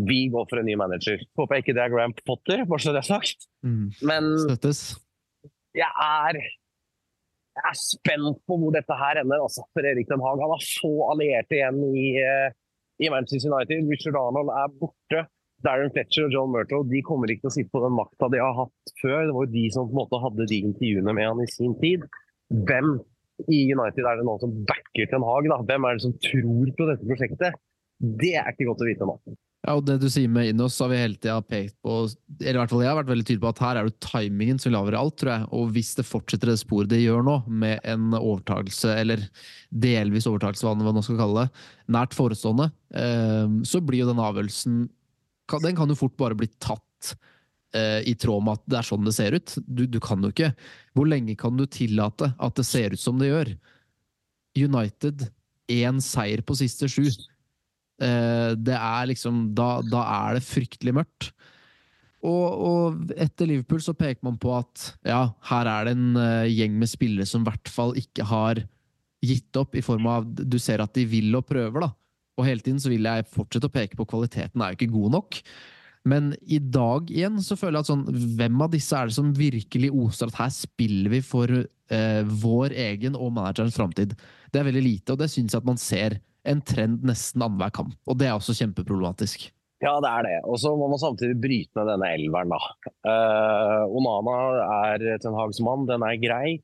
Vi 0.09 0.29
går 0.31 0.47
for 0.51 0.61
en 0.61 0.69
ny 0.69 0.77
manager. 0.79 1.19
Håper 1.39 1.59
jeg 1.59 1.67
ikke 1.67 1.75
det 1.79 1.83
er 1.85 1.93
Graham 1.95 2.15
Potter, 2.23 2.63
bare 2.69 2.85
så 2.85 2.95
det 2.95 3.03
er 3.03 3.09
sagt. 3.09 3.49
Mm. 3.67 3.89
Men 4.07 4.31
Støttes. 4.45 4.83
jeg 5.75 5.91
er 5.91 6.39
jeg 7.59 7.73
er 7.73 7.79
spent 7.79 8.39
på 8.47 8.59
hvor 8.61 8.75
dette 8.75 8.95
her 8.95 9.19
ender. 9.23 9.43
Altså, 9.43 9.65
for 9.75 9.87
Erik 9.91 10.07
Den 10.11 10.23
Haag 10.23 10.45
han 10.45 10.55
har 10.55 10.63
få 10.63 10.93
allierte 11.11 11.59
igjen 11.59 11.81
i, 11.91 12.07
eh, 12.23 12.55
i 13.03 13.11
Manchester 13.11 13.51
United. 13.51 13.91
Richard 13.91 14.19
Arnold 14.21 14.53
er 14.55 14.77
borte. 14.79 15.25
Darren 15.67 15.91
Fletcher 15.91 16.29
og 16.29 16.35
John 16.35 16.53
Murtow 16.55 16.85
de 16.87 17.01
kommer 17.03 17.31
ikke 17.33 17.49
til 17.49 17.51
å 17.51 17.57
sitte 17.57 17.75
på 17.75 17.83
den 17.83 17.97
makta 17.99 18.29
de 18.31 18.39
har 18.39 18.55
hatt 18.55 18.93
før. 19.03 19.27
Det 19.27 19.35
var 19.35 19.49
jo 19.49 19.57
de 19.57 19.65
som 19.75 19.89
på 19.89 19.97
en 19.97 20.01
måte 20.05 20.21
hadde 20.23 20.47
de 20.53 20.61
intervjuene 20.69 21.15
med 21.19 21.27
han 21.27 21.43
i 21.43 21.49
sin 21.51 21.75
tid. 21.83 22.07
Hvem 22.69 22.95
i 23.51 23.59
United 23.75 24.07
er 24.07 24.21
det 24.21 24.27
nå 24.29 24.37
som 24.43 24.55
backer 24.69 25.11
Ten 25.11 25.27
Hag? 25.27 25.51
Da? 25.51 25.59
Hvem 25.67 25.89
er 25.89 25.99
det 25.99 26.07
som 26.07 26.15
tror 26.23 26.73
på 26.79 26.89
dette 26.93 27.11
prosjektet? 27.11 27.59
Det 28.23 28.37
er 28.39 28.53
ikke 28.53 28.69
godt 28.71 28.87
å 28.87 28.89
vite 28.89 29.09
nå. 29.09 29.19
Ja, 29.67 29.75
og 29.75 29.83
det 29.89 29.97
du 29.99 30.07
sier 30.07 30.31
med 30.31 30.53
Innos, 30.53 30.77
har 30.79 30.91
vi 30.93 31.01
hele 31.01 31.19
tida 31.19 31.41
pekt 31.43 31.75
på 31.83 31.97
eller 32.07 32.55
i 32.55 32.61
hvert 32.61 32.71
fall 32.71 32.83
jeg 32.85 32.91
har 32.93 32.99
vært 33.01 33.11
veldig 33.11 33.25
tydelig 33.27 33.43
på 33.43 33.51
at 33.51 33.63
her 33.65 33.79
er 33.81 33.89
det 33.89 34.03
timingen 34.05 34.61
som 34.63 34.73
lager 34.73 34.95
alt, 34.95 35.17
tror 35.19 35.33
jeg. 35.33 35.47
Og 35.59 35.73
hvis 35.75 35.91
det 35.99 36.05
fortsetter 36.07 36.53
det 36.53 36.61
sporet 36.61 36.91
det 36.93 37.01
gjør 37.03 37.25
nå, 37.27 37.35
med 37.51 37.83
en 37.83 38.13
overtakelse, 38.15 38.93
eller 39.03 39.25
delvis 39.75 40.29
overtakelse, 40.31 40.67
hva 40.67 40.77
man 40.79 40.95
nå 40.95 41.03
skal 41.03 41.19
kalle 41.19 41.47
det, 41.47 41.65
nært 41.97 42.15
forestående, 42.15 42.69
eh, 43.03 43.57
så 43.67 43.83
blir 43.83 44.05
jo 44.05 44.13
den 44.13 44.23
avgjørelsen 44.23 44.85
Den 45.65 45.77
kan 45.79 45.89
jo 45.89 45.97
fort 45.97 46.15
bare 46.21 46.37
bli 46.39 46.47
tatt 46.61 47.15
eh, 47.75 48.05
i 48.07 48.15
tråd 48.15 48.45
med 48.45 48.61
at 48.61 48.65
det 48.69 48.79
er 48.79 48.87
sånn 48.87 49.09
det 49.09 49.17
ser 49.17 49.35
ut. 49.35 49.57
Du, 49.67 49.87
du 49.89 49.99
kan 50.05 50.23
jo 50.23 50.31
ikke 50.31 50.53
Hvor 50.95 51.09
lenge 51.09 51.35
kan 51.41 51.57
du 51.57 51.65
tillate 51.67 52.31
at 52.37 52.55
det 52.61 52.67
ser 52.69 52.95
ut 52.95 53.03
som 53.03 53.19
det 53.19 53.33
gjør? 53.33 53.53
United 54.59 55.27
én 55.69 55.99
seier 56.05 56.45
på 56.45 56.57
siste 56.59 56.89
sju. 56.91 57.09
Eh, 57.99 58.53
det 58.55 58.77
er 58.79 59.11
liksom 59.11 59.49
da, 59.59 59.79
da, 59.83 60.05
er 60.29 60.39
det 60.39 60.47
fryktelig 60.47 60.95
mørkt. 61.01 61.33
Og, 62.27 62.47
og, 62.51 63.13
etter 63.15 63.47
Liverpool 63.47 63.83
så 63.83 63.95
peker 63.95 64.25
man 64.27 64.39
på 64.43 64.51
at 64.57 64.89
ja, 65.07 65.21
her 65.53 65.71
er 65.71 65.87
det 65.87 65.93
en 65.95 66.19
uh, 66.19 66.51
gjeng 66.51 66.75
med 66.81 66.91
spillere 66.91 67.29
som 67.31 67.45
i 67.45 67.47
hvert 67.47 67.71
fall 67.71 67.95
ikke 68.01 68.27
har 68.27 68.65
gitt 69.23 69.55
opp, 69.59 69.77
i 69.79 69.85
form 69.87 70.07
av 70.11 70.27
du 70.27 70.59
ser 70.63 70.83
at 70.83 70.95
de 70.99 71.05
vil 71.07 71.31
og 71.39 71.47
prøver, 71.47 71.87
da. 71.87 71.93
Og 72.39 72.47
hele 72.47 72.63
tiden 72.63 72.79
så 72.83 72.91
vil 72.91 73.07
jeg 73.07 73.27
fortsette 73.31 73.71
å 73.71 73.75
peke 73.75 73.99
på 73.99 74.07
kvaliteten 74.11 74.63
er 74.63 74.73
jo 74.75 74.79
ikke 74.79 74.95
god 74.95 75.15
nok. 75.15 75.41
Men 76.09 76.31
i 76.47 76.61
dag 76.63 77.11
igjen 77.11 77.41
så 77.43 77.57
føler 77.59 77.81
jeg 77.81 77.87
at 77.87 77.91
sånn 77.91 78.37
Hvem 78.39 78.63
av 78.65 78.71
disse 78.73 78.95
er 78.97 79.11
det 79.11 79.17
som 79.17 79.33
virkelig 79.35 79.91
oser 79.91 80.31
at 80.31 80.39
her 80.39 80.53
spiller 80.55 81.11
vi 81.13 81.21
for 81.27 81.51
eh, 81.51 82.23
vår 82.45 82.77
egen 82.87 83.19
og 83.19 83.35
managerens 83.35 83.77
framtid? 83.79 84.15
Det 84.49 84.61
er 84.61 84.69
veldig 84.71 84.85
lite, 84.85 85.15
og 85.15 85.23
det 85.23 85.31
syns 85.33 85.55
jeg 85.55 85.61
at 85.61 85.69
man 85.69 85.81
ser 85.83 86.21
en 86.51 86.63
trend 86.65 87.05
nesten 87.07 87.45
annenhver 87.45 87.73
kamp. 87.75 87.95
Og 88.09 88.19
det 88.21 88.29
er 88.29 88.37
også 88.37 88.57
kjempeproblematisk. 88.59 89.51
Ja, 89.85 89.93
det 90.03 90.11
er 90.11 90.25
det. 90.27 90.39
Og 90.51 90.59
så 90.59 90.73
må 90.75 90.89
man 90.91 90.99
samtidig 90.99 91.37
bryte 91.39 91.79
ned 91.79 91.93
denne 91.93 92.09
elveren, 92.17 92.51
da. 92.51 92.89
Uh, 93.07 93.85
Onana 93.95 94.39
er 94.89 95.05
Ten 95.23 95.37
Hags 95.39 95.61
mann, 95.63 95.87
den 95.87 96.03
er 96.03 96.19
grei. 96.19 96.57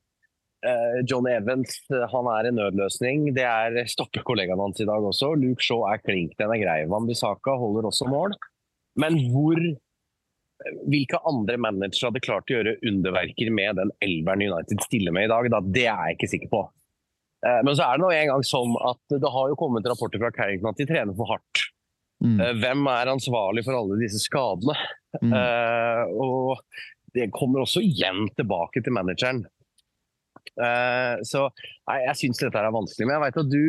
Uh, 0.65 0.99
John 1.07 1.29
Evans 1.29 1.77
han 2.11 2.29
er 2.33 2.49
en 2.49 2.59
nødløsning. 2.59 3.29
Det 3.37 3.45
er 3.47 3.87
stopper 3.87 4.25
hans 4.25 4.81
i 4.83 4.89
dag 4.89 5.07
også. 5.11 5.31
Luke 5.39 5.63
Shaw 5.63 5.85
er 5.87 6.03
klink, 6.03 6.35
den 6.41 6.51
er 6.51 6.59
grei. 6.59 6.79
Van 6.91 7.07
Bissaka 7.07 7.55
holder 7.55 7.87
også 7.87 8.09
mål. 8.11 8.35
Men 8.99 9.19
hvor 9.31 9.59
hvilke 10.89 11.19
andre 11.27 11.57
managere 11.59 12.09
hadde 12.09 12.23
klart 12.23 12.49
å 12.49 12.57
gjøre 12.57 12.77
underverker 12.87 13.51
med 13.53 13.79
den 13.79 13.91
elveren 14.03 14.43
United 14.45 14.83
stiller 14.87 15.15
med 15.15 15.27
i 15.27 15.31
dag? 15.31 15.49
Da? 15.51 15.61
Det 15.61 15.87
er 15.87 16.09
jeg 16.09 16.17
ikke 16.17 16.31
sikker 16.31 16.51
på. 16.51 16.61
Eh, 17.43 17.61
men 17.65 17.75
så 17.75 17.85
er 17.85 17.97
det 17.97 18.05
nå 18.05 18.11
en 18.13 18.31
gang 18.33 18.45
sånn 18.47 18.75
at 18.87 19.17
det 19.21 19.31
har 19.31 19.49
jo 19.51 19.57
kommet 19.59 19.87
rapporter 19.89 20.21
fra 20.21 20.31
Carrington 20.35 20.71
at 20.71 20.81
de 20.81 20.87
trener 20.89 21.17
for 21.17 21.33
hardt. 21.33 21.65
Mm. 22.23 22.37
Eh, 22.39 22.53
hvem 22.61 22.85
er 22.89 23.11
ansvarlig 23.11 23.65
for 23.65 23.77
alle 23.77 23.99
disse 23.99 24.21
skadene? 24.23 24.77
Mm. 25.21 25.31
Uh, 25.31 26.01
og 26.19 26.63
det 27.15 27.29
kommer 27.35 27.63
også 27.63 27.83
igjen 27.85 28.25
tilbake 28.35 28.81
til 28.83 28.95
manageren. 28.95 29.45
Uh, 30.55 31.19
så 31.27 31.47
nei, 31.87 32.01
jeg 32.05 32.19
syns 32.21 32.41
dette 32.43 32.61
er 32.61 32.75
vanskelig. 32.75 33.07
Men 33.07 33.17
jeg 33.17 33.23
veit 33.25 33.39
at 33.43 33.51
du, 33.51 33.65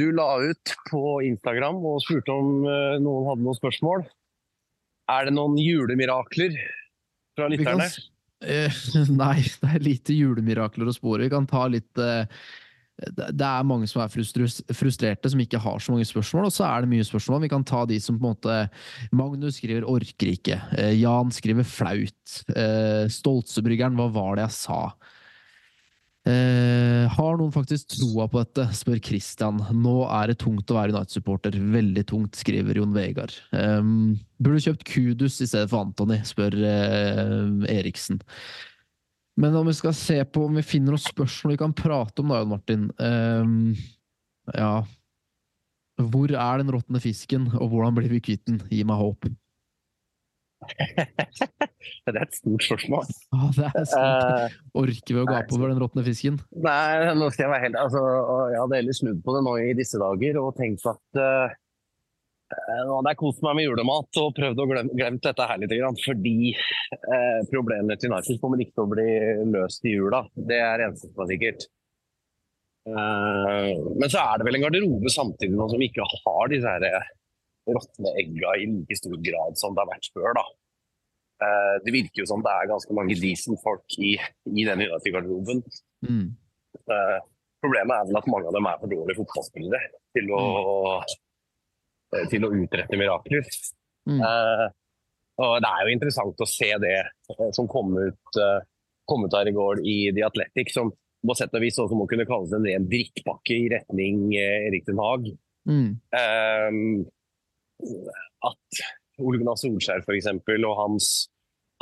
du 0.00 0.06
la 0.14 0.30
ut 0.42 0.74
på 0.90 1.02
Instagram 1.28 1.78
og 1.92 2.02
spurte 2.06 2.34
om 2.34 2.64
uh, 2.66 2.96
noen 3.02 3.30
hadde 3.30 3.46
noen 3.46 3.58
spørsmål. 3.58 4.06
Er 5.10 5.26
det 5.26 5.34
noen 5.34 5.58
julemirakler 5.58 6.54
fra 7.38 7.50
lytterne? 7.50 7.86
Vi 7.86 7.94
kan, 7.94 8.10
nei, 9.22 9.36
det 9.60 9.70
er 9.74 9.84
lite 9.84 10.16
julemirakler 10.16 10.88
å 10.88 10.96
spore. 10.96 11.26
Vi 11.26 11.32
kan 11.32 11.48
ta 11.50 11.66
litt 11.70 12.00
eh, 12.00 12.24
det 13.00 13.46
er 13.46 13.64
mange 13.64 13.86
som 13.88 14.02
er 14.04 14.12
frustrerte, 14.12 15.30
som 15.32 15.40
ikke 15.40 15.60
har 15.62 15.78
så 15.80 15.94
mange 15.94 16.04
spørsmål, 16.04 16.50
og 16.50 16.52
så 16.52 16.66
er 16.66 16.84
det 16.84 16.90
mye 16.90 17.06
spørsmål. 17.06 17.46
Vi 17.46 17.52
kan 17.52 17.64
ta 17.64 17.86
de 17.88 17.96
som 18.02 18.18
på 18.18 18.28
en 18.28 18.34
måte 18.34 18.56
Magnus 19.16 19.56
skriver 19.56 19.86
'orker 19.88 20.34
ikke'. 20.34 20.60
Eh, 20.76 20.98
Jan 21.00 21.32
skriver 21.32 21.64
'flaut'. 21.64 22.44
Stoltsebryggeren 23.08 23.96
'hva 23.96 24.10
var 24.12 24.36
det 24.36 24.48
jeg 24.48 24.58
sa'? 24.58 24.92
Eh, 26.30 27.04
har 27.10 27.38
noen 27.38 27.52
faktisk 27.54 27.94
troa 27.94 28.26
på 28.30 28.42
dette, 28.42 28.66
spør 28.76 29.00
Christian. 29.02 29.60
Nå 29.74 29.94
er 30.06 30.30
det 30.30 30.40
tungt 30.42 30.70
å 30.70 30.76
være 30.76 30.94
United-supporter. 30.94 31.56
Veldig 31.74 32.04
tungt, 32.10 32.38
skriver 32.38 32.78
Jon 32.78 32.94
Vegard. 32.94 33.34
Eh, 33.56 33.80
burde 34.40 34.64
kjøpt 34.66 34.86
Kudus 34.88 35.40
i 35.40 35.48
stedet 35.48 35.70
for 35.72 35.86
Antony, 35.86 36.20
spør 36.28 36.58
eh, 36.60 37.78
Eriksen. 37.78 38.20
Men 39.40 39.56
om 39.56 39.68
vi 39.70 39.76
skal 39.78 39.96
se 39.96 40.18
på 40.28 40.44
om 40.46 40.58
vi 40.58 40.66
finner 40.66 40.94
noen 40.94 41.02
spørsmål 41.02 41.54
vi 41.54 41.60
kan 41.62 41.76
prate 41.76 42.22
om, 42.22 42.32
da, 42.32 42.40
Jon 42.42 42.50
Martin 42.50 42.88
ehm, 43.00 43.60
Ja 44.52 44.72
Hvor 46.00 46.34
er 46.34 46.60
den 46.60 46.72
råtne 46.74 47.00
fisken, 47.00 47.46
og 47.56 47.70
hvordan 47.72 47.96
blir 47.96 48.10
vi 48.12 48.20
kvitt 48.24 48.44
den? 48.50 48.60
Gi 48.68 48.82
meg 48.84 49.00
håp. 49.00 49.30
det 52.04 52.12
er 52.12 52.20
et 52.20 52.36
stort 52.36 52.64
spørsmål. 52.66 53.08
Ah, 53.32 53.48
det 53.56 53.70
er 53.70 53.86
stort. 53.88 54.58
Orker 54.76 55.16
vi 55.16 55.22
å 55.22 55.28
gape 55.28 55.56
over 55.56 55.72
den 55.72 55.80
råtne 55.80 56.04
fisken? 56.06 56.36
Nei, 56.52 57.14
nå 57.16 57.30
skal 57.32 57.46
jeg 57.46 57.52
være 57.54 57.64
helt 57.68 57.80
altså, 57.80 58.04
Jeg 58.52 58.60
hadde 58.60 58.80
heller 58.80 58.98
snudd 58.98 59.24
på 59.24 59.34
det 59.36 59.42
nå 59.46 59.56
i 59.62 59.72
disse 59.78 60.00
dager 60.02 60.40
og 60.42 60.52
tenkt 60.58 60.86
at 60.90 61.20
uh, 61.20 61.56
nå 62.84 62.98
hadde 62.98 63.12
jeg 63.14 63.20
kost 63.22 63.44
meg 63.46 63.56
med 63.56 63.68
julemat 63.68 64.20
og 64.20 64.32
prøvd 64.36 64.62
å 64.62 64.68
glemme, 64.72 64.96
glemt 65.00 65.24
dette 65.26 65.48
her 65.48 65.60
litt. 65.62 65.76
Fordi 66.04 66.36
uh, 66.52 67.40
problemene 67.52 67.98
til 68.00 68.12
Narsis 68.12 68.40
kommer 68.42 68.60
ikke 68.60 68.76
til 68.76 68.86
å 68.86 68.94
bli 68.94 69.10
løst 69.54 69.86
i 69.88 69.94
jula. 69.96 70.24
Det 70.34 70.58
er 70.60 70.88
eneste 70.88 71.08
som 71.08 71.24
er 71.24 71.32
sikkert. 71.32 71.70
Uh, 72.90 73.96
men 74.00 74.12
så 74.12 74.20
er 74.26 74.40
det 74.40 74.48
vel 74.48 74.58
en 74.58 74.66
garderobe 74.66 75.12
samtidig 75.12 75.56
nå 75.56 75.68
som 75.72 75.82
ikke 75.84 76.04
har 76.10 76.52
disse 76.52 76.76
her 76.76 77.10
råtne 77.68 78.14
egga 78.20 78.54
i 78.58 78.68
like 78.70 78.96
stor 78.98 79.16
grad 79.24 79.58
som 79.60 79.76
det 79.76 79.84
har 79.84 79.92
vært 79.92 80.10
før. 80.14 80.32
da. 80.38 80.46
Eh, 81.40 81.74
det 81.84 81.94
virker 81.94 82.22
jo 82.22 82.28
som 82.28 82.42
det 82.44 82.52
er 82.52 82.70
ganske 82.70 82.96
mange 82.96 83.16
decent 83.20 83.60
folk 83.64 83.98
i, 83.98 84.14
i 84.52 84.64
den 84.68 84.84
United-garderoben. 84.86 85.62
Mm. 86.04 86.26
Eh, 86.80 87.18
problemet 87.64 87.96
er 87.96 88.08
vel 88.08 88.20
at 88.20 88.30
mange 88.32 88.50
av 88.50 88.56
dem 88.56 88.68
er 88.68 88.80
for 88.80 88.92
dårlige 88.92 89.20
fotballspillere 89.20 89.80
til 90.16 90.32
å, 90.36 90.42
mm. 91.00 92.26
til 92.32 92.46
å 92.46 92.52
utrette 92.60 93.00
mirakler. 93.00 93.48
Mm. 94.08 94.20
Uh, 94.24 94.66
og 95.40 95.54
Det 95.60 95.70
er 95.70 95.84
jo 95.84 95.94
interessant 95.94 96.40
å 96.40 96.48
se 96.48 96.70
det 96.82 96.96
som 97.56 97.68
kom 97.70 97.92
ut, 97.96 98.40
uh, 98.40 98.64
kom 99.08 99.26
ut 99.26 99.36
her 99.36 99.48
i 99.48 99.54
går 99.54 99.82
i 99.84 99.96
The 100.16 100.24
Athletic, 100.28 100.72
som 100.72 100.92
på 101.20 101.36
sett 101.36 101.52
og 101.52 101.62
vis 101.62 101.78
også 101.80 101.96
må 101.98 102.06
kunne 102.08 102.24
kalles 102.28 102.52
en 102.56 102.64
ren 102.64 102.88
drittpakke 102.88 103.56
i 103.56 103.68
retning 103.72 104.26
uh, 104.32 104.68
Erik 104.68 104.88
Den 104.88 105.00
Haag. 105.04 105.28
Mm. 105.68 105.88
Um, 106.16 106.80
at 108.50 108.82
Ole 109.20 109.40
Gunnar 109.40 109.58
Solskjær 109.60 110.04
for 110.06 110.16
eksempel, 110.16 110.64
og 110.68 110.76
hans, 110.78 111.10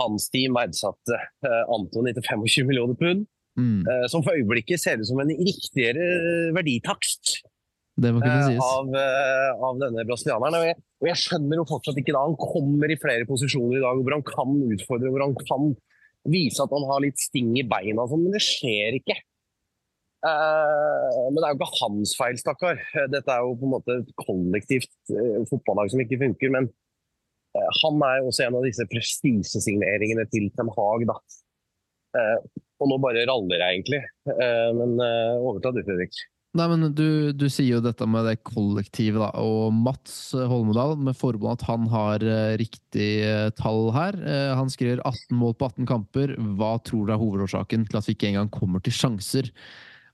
hans 0.01 0.29
team 0.33 0.57
verdsatte 0.59 1.19
uh, 1.47 1.65
Antony 1.75 2.15
til 2.17 2.27
25 2.27 2.71
millioner 2.71 2.99
pund. 2.99 3.27
Mm. 3.59 3.83
Uh, 3.87 4.05
som 4.11 4.23
for 4.23 4.39
øyeblikket 4.39 4.81
ser 4.83 5.01
ut 5.01 5.09
som 5.09 5.21
en 5.23 5.33
riktigere 5.35 6.53
verditakst 6.55 7.41
sies. 8.47 8.61
Av, 8.63 8.93
av, 9.59 9.79
denne 9.81 10.05
brasilianeren. 10.07 10.55
Og 10.61 10.67
jeg, 10.69 10.77
og 11.03 11.09
jeg, 11.11 11.21
skjønner 11.25 11.59
jo 11.59 11.65
fortsatt 11.67 11.99
ikke 11.99 12.15
da 12.15 12.21
han 12.29 12.37
kommer 12.39 12.93
i 12.95 12.99
flere 13.01 13.27
posisjoner 13.27 13.81
i 13.81 13.83
dag 13.83 14.03
hvor 14.03 14.15
han 14.15 14.27
kan 14.27 14.53
utfordre, 14.77 15.11
hvor 15.11 15.25
han 15.25 15.35
kan 15.43 15.73
vise 16.31 16.63
at 16.63 16.75
han 16.75 16.87
har 16.89 17.03
litt 17.03 17.19
sting 17.21 17.51
i 17.59 17.67
beina, 17.67 18.07
sånn, 18.09 18.25
men 18.27 18.37
det 18.37 18.45
skjer 18.45 18.99
ikke. 19.01 19.19
Uh, 20.27 21.31
men 21.31 21.39
det 21.39 21.45
er 21.47 21.53
jo 21.53 21.59
ikke 21.61 21.75
hans 21.79 22.15
feil, 22.19 22.39
stakkar. 22.41 22.81
Dette 23.13 23.31
er 23.31 23.45
jo 23.45 23.55
på 23.59 23.69
en 23.69 23.75
måte 23.77 23.99
et 24.01 24.15
kollektivt 24.19 24.91
uh, 25.15 25.45
fotballag 25.51 25.93
som 25.93 26.03
ikke 26.03 26.19
funker. 26.25 26.55
Men 26.55 26.67
uh, 26.67 27.69
han 27.83 28.03
er 28.09 28.19
jo 28.19 28.33
også 28.33 28.49
en 28.49 28.57
av 28.59 28.67
disse 28.67 28.87
prestisjesigneringene 28.91 30.27
til 30.33 30.51
Ten 30.57 30.73
Hag, 30.75 31.07
da. 31.13 31.21
og 32.81 32.91
nå 32.91 32.97
bare 33.03 33.29
raller 33.29 33.61
jeg 33.61 33.77
egentlig. 33.77 34.03
men 34.79 34.97
overta 34.99 35.71
du, 35.77 35.83
Fredrik. 35.87 36.17
Nei, 36.57 36.65
men 36.73 36.87
du, 36.97 37.31
du, 37.37 37.45
sier 37.53 37.77
jo 37.77 37.83
dette 37.85 38.07
med 38.09 38.25
det 38.27 38.39
kollektivet, 38.49 39.21
da. 39.21 39.29
Og 39.45 39.69
Mats 39.77 40.33
Holmedal, 40.33 40.97
med 40.97 41.19
forbehold 41.21 41.61
at 41.61 41.67
han 41.69 41.85
har 41.93 42.25
riktig 42.59 43.11
tall 43.61 43.93
her. 43.95 44.17
han 44.59 44.73
skriver 44.73 45.05
18 45.05 45.37
mål 45.39 45.55
på 45.61 45.69
18 45.69 45.91
kamper. 45.93 46.33
Hva 46.59 46.79
tror 46.83 47.07
du 47.07 47.13
er 47.15 47.21
hovedårsaken 47.21 47.87
til 47.87 48.01
at 48.01 48.09
vi 48.09 48.17
ikke 48.17 48.33
engang 48.33 48.51
kommer 48.57 48.83
til 48.83 48.97
sjanser? 48.97 49.53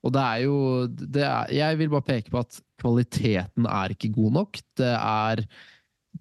Og 0.05 0.13
det 0.13 0.23
er 0.23 0.41
jo 0.45 0.57
det 0.89 1.25
er, 1.25 1.53
Jeg 1.55 1.79
vil 1.81 1.93
bare 1.93 2.07
peke 2.07 2.33
på 2.33 2.43
at 2.43 2.59
kvaliteten 2.81 3.69
er 3.71 3.95
ikke 3.95 4.13
god 4.15 4.37
nok. 4.41 4.61
Det 4.77 4.93
er 4.93 5.45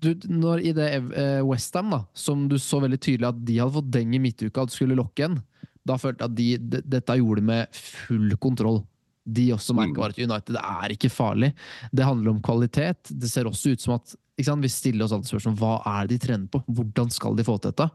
du, 0.02 0.14
når 0.26 0.64
I 0.66 0.72
det 0.74 0.88
uh, 1.04 1.44
Westham, 1.46 1.94
som 2.18 2.48
du 2.50 2.58
så 2.62 2.80
veldig 2.82 2.98
tydelig 2.98 3.30
at 3.30 3.44
de 3.46 3.60
hadde 3.60 3.76
fått 3.76 3.92
deng 3.94 4.16
i 4.16 4.22
midtuka, 4.24 4.64
at 4.64 4.72
du 4.72 4.76
skulle 4.76 4.98
lokke 4.98 5.28
en, 5.28 5.38
da 5.86 6.00
følte 6.00 6.24
jeg 6.24 6.32
at 6.32 6.38
de, 6.40 6.48
de, 6.58 6.82
dette 6.96 7.20
gjorde 7.20 7.44
de 7.44 7.50
med 7.52 7.78
full 7.78 8.34
kontroll. 8.42 8.82
De 9.24 9.46
også 9.56 9.76
merker 9.76 10.02
bare 10.02 10.16
at 10.16 10.24
United 10.24 10.58
er 10.60 10.96
ikke 10.96 11.12
farlig. 11.12 11.54
Det 11.96 12.08
handler 12.08 12.34
om 12.34 12.42
kvalitet. 12.44 13.12
Det 13.12 13.30
ser 13.32 13.48
også 13.48 13.76
ut 13.76 13.84
som 13.84 13.96
at 13.96 14.16
Vi 14.34 14.70
stiller 14.72 15.06
oss 15.06 15.14
alltid 15.14 15.30
spørsmål 15.30 15.58
hva 15.60 15.74
er 15.92 16.08
det 16.08 16.16
de 16.16 16.24
trener 16.24 16.48
på, 16.50 16.64
hvordan 16.66 17.12
skal 17.14 17.36
de 17.38 17.46
få 17.46 17.60
til 17.62 17.70
dette? 17.70 17.86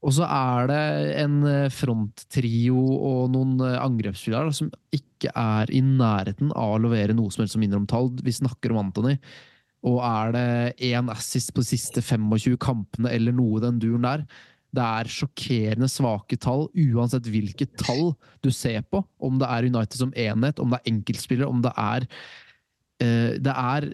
Og 0.00 0.14
så 0.16 0.24
er 0.24 0.70
det 0.70 0.84
en 1.20 1.36
eh, 1.44 1.72
fronttrio 1.74 2.80
og 2.80 3.34
noen 3.34 3.58
eh, 3.66 3.76
angrepsspillere 3.76 4.54
som 4.56 4.70
ikke 4.96 5.34
er 5.36 5.68
i 5.76 5.82
nærheten 5.84 6.54
av 6.56 6.78
å 6.78 6.80
levere 6.86 7.16
noe 7.16 7.28
som 7.28 7.44
helst 7.44 7.58
som 7.58 7.60
minner 7.60 7.76
om 7.76 7.88
tall. 7.90 8.08
Vi 8.24 8.32
snakker 8.32 8.72
om 8.72 8.80
Anthony. 8.86 9.18
Og 9.84 10.00
er 10.04 10.32
det 10.32 10.46
én 10.90 11.12
assist 11.12 11.52
på 11.52 11.60
de 11.60 11.70
siste 11.74 12.00
25 12.04 12.56
kampene 12.60 13.12
eller 13.12 13.36
noe 13.36 13.60
den 13.60 13.80
duren 13.80 14.08
der? 14.08 14.24
Det 14.70 14.84
er 14.84 15.10
sjokkerende 15.10 15.88
svake 15.90 16.38
tall, 16.40 16.68
uansett 16.72 17.26
hvilket 17.28 17.74
tall 17.80 18.12
du 18.44 18.48
ser 18.54 18.84
på. 18.86 19.02
Om 19.18 19.40
det 19.40 19.48
er 19.50 19.66
United 19.66 19.98
som 19.98 20.14
enhet, 20.14 20.62
om 20.62 20.70
det 20.70 20.80
er 20.80 20.92
enkeltspillere, 20.92 21.50
om 21.50 21.60
det 21.64 21.72
er 21.74 22.06
uh, 23.02 23.32
det 23.40 23.54
er, 23.56 23.88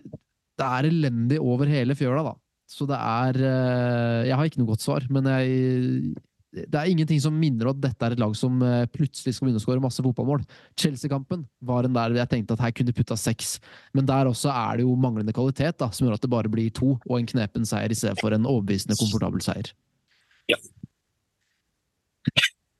det 0.57 0.67
er 0.67 0.89
elendig 0.91 1.41
over 1.43 1.69
hele 1.71 1.97
fjøla, 1.99 2.25
da. 2.31 2.37
Så 2.67 2.87
det 2.89 2.97
er 2.99 3.37
uh, 3.39 4.23
Jeg 4.27 4.35
har 4.35 4.49
ikke 4.49 4.59
noe 4.59 4.73
godt 4.73 4.83
svar, 4.83 5.05
men 5.13 5.29
jeg 5.31 6.17
det 6.57 6.79
er 6.79 6.89
ingenting 6.89 7.19
som 7.21 7.35
minner 7.37 7.69
om 7.69 7.75
at 7.75 7.83
dette 7.83 8.07
er 8.07 8.15
et 8.15 8.21
lag 8.23 8.33
som 8.39 8.61
eh, 8.65 8.87
plutselig 8.89 9.35
skal 9.35 9.47
begynne 9.47 9.61
å 9.61 9.65
skåre 9.65 9.83
masse 9.83 10.01
fotballmål. 10.01 10.45
Chelsea-kampen 10.81 11.43
var 11.69 11.85
en 11.85 11.97
der 11.97 12.15
jeg 12.17 12.31
tenkte 12.31 12.57
at 12.57 12.63
her 12.65 12.73
kunne 12.77 12.95
putta 12.97 13.19
seks, 13.21 13.57
men 13.97 14.09
der 14.09 14.31
også 14.31 14.49
er 14.55 14.79
det 14.79 14.87
jo 14.87 14.95
manglende 15.01 15.35
kvalitet 15.37 15.77
da, 15.83 15.91
som 15.93 16.07
gjør 16.07 16.17
at 16.17 16.25
det 16.25 16.33
bare 16.33 16.53
blir 16.53 16.71
to 16.77 16.95
og 16.97 17.17
en 17.19 17.29
knepen 17.29 17.69
seier 17.69 17.93
i 17.93 17.99
stedet 17.99 18.17
for 18.23 18.33
en 18.33 18.49
overbevisende, 18.49 18.97
komfortabel 19.01 19.45
seier. 19.45 19.69
Ja. 20.49 20.57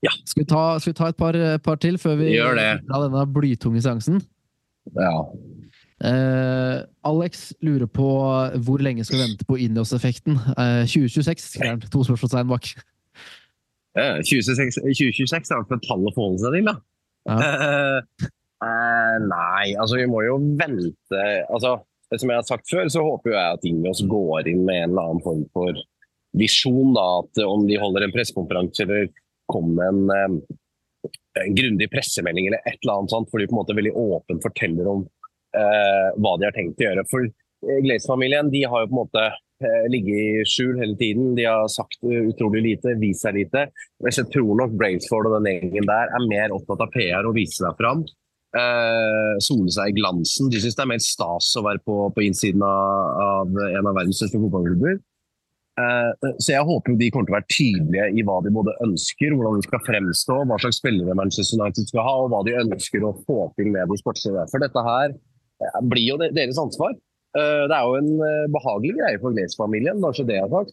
ja. 0.07 0.15
Skal, 0.25 0.45
vi 0.45 0.49
ta, 0.49 0.65
skal, 0.81 0.95
vi 0.95 0.99
ta, 1.03 1.11
et 1.13 1.21
par, 1.21 1.41
par 1.67 1.83
til 1.83 2.01
før 2.01 2.17
vi 2.23 2.33
gjør 2.33 2.57
det. 2.57 2.71
denne 2.89 3.27
blytunge 3.35 3.85
seansen? 3.85 4.23
Ja. 4.97 5.13
Uh, 5.97 6.85
Alex 7.09 7.55
lurer 7.65 7.89
på 7.89 8.07
hvor 8.67 8.83
lenge 8.85 9.05
skal 9.05 9.17
vi 9.17 9.25
vente 9.31 9.47
på 9.49 9.57
Ineos-effekten. 9.65 10.37
Uh, 10.53 10.85
2026, 10.85 11.47
skrev 11.57 11.71
han. 11.71 11.85
To 11.93 12.05
spørsmålstegn 12.05 12.51
bak. 12.51 12.69
2026, 13.97 14.77
2026 14.85 15.55
er 15.57 15.63
et 15.65 15.87
tall 15.89 16.05
å 16.05 16.13
forholde 16.13 16.43
seg 16.43 16.59
til, 16.59 16.69
da. 16.69 16.77
Ja. 17.27 17.37
Uh, 18.61 19.23
nei, 19.33 19.73
altså 19.77 19.99
vi 19.99 20.07
må 20.09 20.23
jo 20.25 20.37
vente 20.57 21.23
altså, 21.53 21.75
Som 22.15 22.31
jeg 22.31 22.39
har 22.39 22.47
sagt 22.47 22.71
før, 22.71 22.87
så 22.93 23.03
håper 23.05 23.35
jeg 23.35 23.57
at 23.57 23.67
Ingos 23.69 24.05
går 24.09 24.49
inn 24.53 24.63
med 24.69 24.83
en 24.83 24.93
eller 24.93 25.11
annen 25.11 25.25
form 25.25 25.43
for 25.57 25.81
visjon. 26.37 26.93
da, 26.97 27.07
at 27.25 27.43
Om 27.45 27.67
de 27.69 27.81
holder 27.81 28.07
en 28.07 28.15
pressekonferanse 28.15 28.85
eller 28.85 29.11
kommer 29.51 29.97
med 29.97 30.23
en, 30.27 30.39
en 31.41 31.57
grundig 31.57 31.89
pressemelding 31.93 32.49
eller 32.49 32.65
et 32.65 32.79
eller 32.83 33.01
annet 33.01 33.15
sånt, 33.15 33.31
hvor 33.31 33.41
de 33.41 33.49
på 33.49 33.57
en 33.57 33.61
måte 33.63 33.77
veldig 33.79 33.95
åpent 33.97 34.45
forteller 34.45 34.89
om 34.91 35.05
uh, 35.57 36.13
hva 36.21 36.37
de 36.39 36.49
har 36.49 36.55
tenkt 36.57 36.81
å 36.81 36.89
gjøre. 36.91 37.07
For 37.11 37.27
Glaze-familien 37.83 38.53
de 38.53 38.63
har 38.69 38.85
jo 38.85 38.93
på 38.93 38.95
en 38.95 39.01
måte 39.01 39.27
Eh, 39.57 39.87
ligge 39.89 40.13
i 40.13 40.45
skjul 40.45 40.77
hele 40.83 40.97
tiden. 41.01 41.33
De 41.37 41.47
har 41.49 41.69
sagt 41.73 42.03
utrolig 42.05 42.63
lite, 42.65 42.93
vist 43.01 43.25
seg 43.25 43.39
lite. 43.39 43.67
Men 44.05 44.13
jeg 44.13 44.29
tror 44.35 44.53
nok 44.61 44.77
Brainsford 44.77 45.31
og 45.31 45.39
den 45.39 45.49
gjengen 45.49 45.89
der 45.89 46.13
er 46.13 46.29
mer 46.29 46.53
opptatt 46.53 46.85
av 46.85 46.93
PR 46.93 47.25
og 47.25 47.39
vise 47.39 47.63
seg 47.63 47.81
fram. 47.81 48.05
Eh, 48.57 49.33
sole 49.45 49.73
seg 49.73 49.93
i 49.93 49.97
glansen. 49.97 50.51
De 50.53 50.61
syns 50.61 50.77
det 50.77 50.85
er 50.85 50.93
mer 50.93 51.03
stas 51.03 51.55
å 51.57 51.65
være 51.65 51.81
på, 51.89 51.99
på 52.13 52.25
innsiden 52.27 52.65
av, 52.65 53.21
av, 53.25 53.61
en 53.71 53.89
av 53.89 53.97
verdens 53.97 54.21
største 54.21 54.41
fotballklubber. 54.43 55.01
Eh, 55.81 56.29
så 56.37 56.53
jeg 56.53 56.69
håper 56.69 57.01
de 57.01 57.09
kommer 57.13 57.29
til 57.29 57.35
å 57.35 57.39
være 57.39 57.53
tydelige 57.53 58.11
i 58.13 58.25
hva 58.29 58.37
de 58.45 58.53
både 58.59 58.77
ønsker, 58.85 59.33
hvordan 59.37 59.57
de 59.57 59.69
skal 59.71 59.85
fremstå, 59.89 60.39
hva 60.49 60.61
slags 60.61 60.83
spillere 60.83 61.17
Manchester 61.17 61.61
United 61.63 61.89
skal 61.89 62.05
ha, 62.05 62.15
og 62.21 62.31
hva 62.33 62.45
de 62.45 62.59
ønsker 62.61 63.09
å 63.09 63.17
få 63.25 63.41
til 63.57 63.73
med 63.73 63.89
de 63.89 63.99
sportslige. 64.05 64.45
For 64.53 64.65
dette 64.65 64.85
her 64.85 65.17
eh, 65.17 65.19
blir 65.89 66.09
jo 66.11 66.17
deres 66.21 66.59
ansvar. 66.61 66.97
Eh, 67.37 67.65
det 67.69 67.77
er 67.77 67.85
jo 67.85 67.97
en 68.01 68.13
eh, 68.25 68.45
behagelig 68.53 68.95
greie 69.01 69.21
for 69.23 69.35
Glaze-familien, 69.37 70.01
kanskje 70.05 70.27
det 70.29 70.39
jeg 70.39 70.53
sagt. 70.53 70.73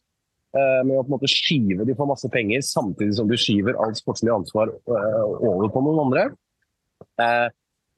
Eh, 0.53 0.79
med 0.85 0.95
å 0.95 1.01
på 1.01 1.09
en 1.09 1.15
måte 1.15 1.31
skyve 1.31 1.87
de 1.87 1.95
for 1.97 2.09
masse 2.09 2.29
penger, 2.31 2.63
samtidig 2.67 3.17
som 3.17 3.29
du 3.29 3.35
skyver 3.39 3.79
alt 3.83 3.99
sportslig 3.99 4.31
ansvar 4.33 4.71
over 4.85 5.67
på 5.73 5.83
noen 5.83 6.05
andre. 6.05 6.29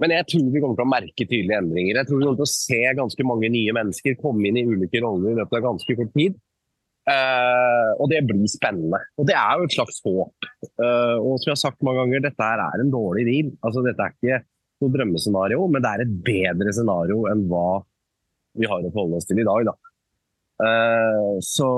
Men 0.02 0.12
jeg 0.12 0.28
tror 0.28 0.48
vi 0.52 0.60
kommer 0.60 0.76
til 0.76 0.84
å 0.84 0.92
merke 0.92 1.24
tydelige 1.24 1.60
endringer. 1.62 2.00
Jeg 2.02 2.08
tror 2.08 2.20
vi 2.20 2.26
kommer 2.26 2.40
til 2.42 2.48
å 2.48 2.52
se 2.52 2.80
ganske 2.98 3.28
mange 3.28 3.52
nye 3.52 3.76
mennesker 3.76 4.18
komme 4.20 4.50
inn 4.50 4.60
i 4.60 4.66
ulike 4.68 5.00
roller 5.04 5.32
i 5.32 5.38
løpet 5.38 5.60
av 5.60 5.68
ganske 5.70 5.96
kort 6.00 6.12
tid. 6.16 6.36
og 8.02 8.10
det 8.12 8.24
blir 8.28 8.50
spennende. 8.52 9.00
Og 9.16 9.30
det 9.30 9.38
er 9.40 9.60
jo 9.60 9.68
et 9.70 9.76
slags 9.78 10.02
håp. 10.04 10.50
og 10.82 11.38
som 11.40 11.48
jeg 11.48 11.54
har 11.54 11.62
sagt 11.62 11.86
mange 11.86 12.02
ganger, 12.02 12.26
dette 12.28 12.50
her 12.50 12.64
er 12.66 12.84
en 12.84 12.92
dårlig 12.92 13.26
deal. 13.30 13.54
Altså, 13.62 13.86
dette 13.86 14.04
er 14.04 14.16
ikke 14.16 14.42
noe 14.84 14.94
drømmescenario, 14.94 15.66
men 15.72 15.84
det 15.84 15.92
er 15.92 16.06
et 16.06 16.16
bedre 16.26 16.74
scenario 16.76 17.26
enn 17.32 17.46
hva 17.50 17.82
vi 18.56 18.70
har 18.70 18.84
å 18.84 18.92
forholde 18.92 19.20
oss 19.20 19.28
til 19.30 19.42
i 19.42 19.48
dag. 19.48 19.68
Da. 19.68 19.76
Uh, 20.56 21.36
så, 21.44 21.70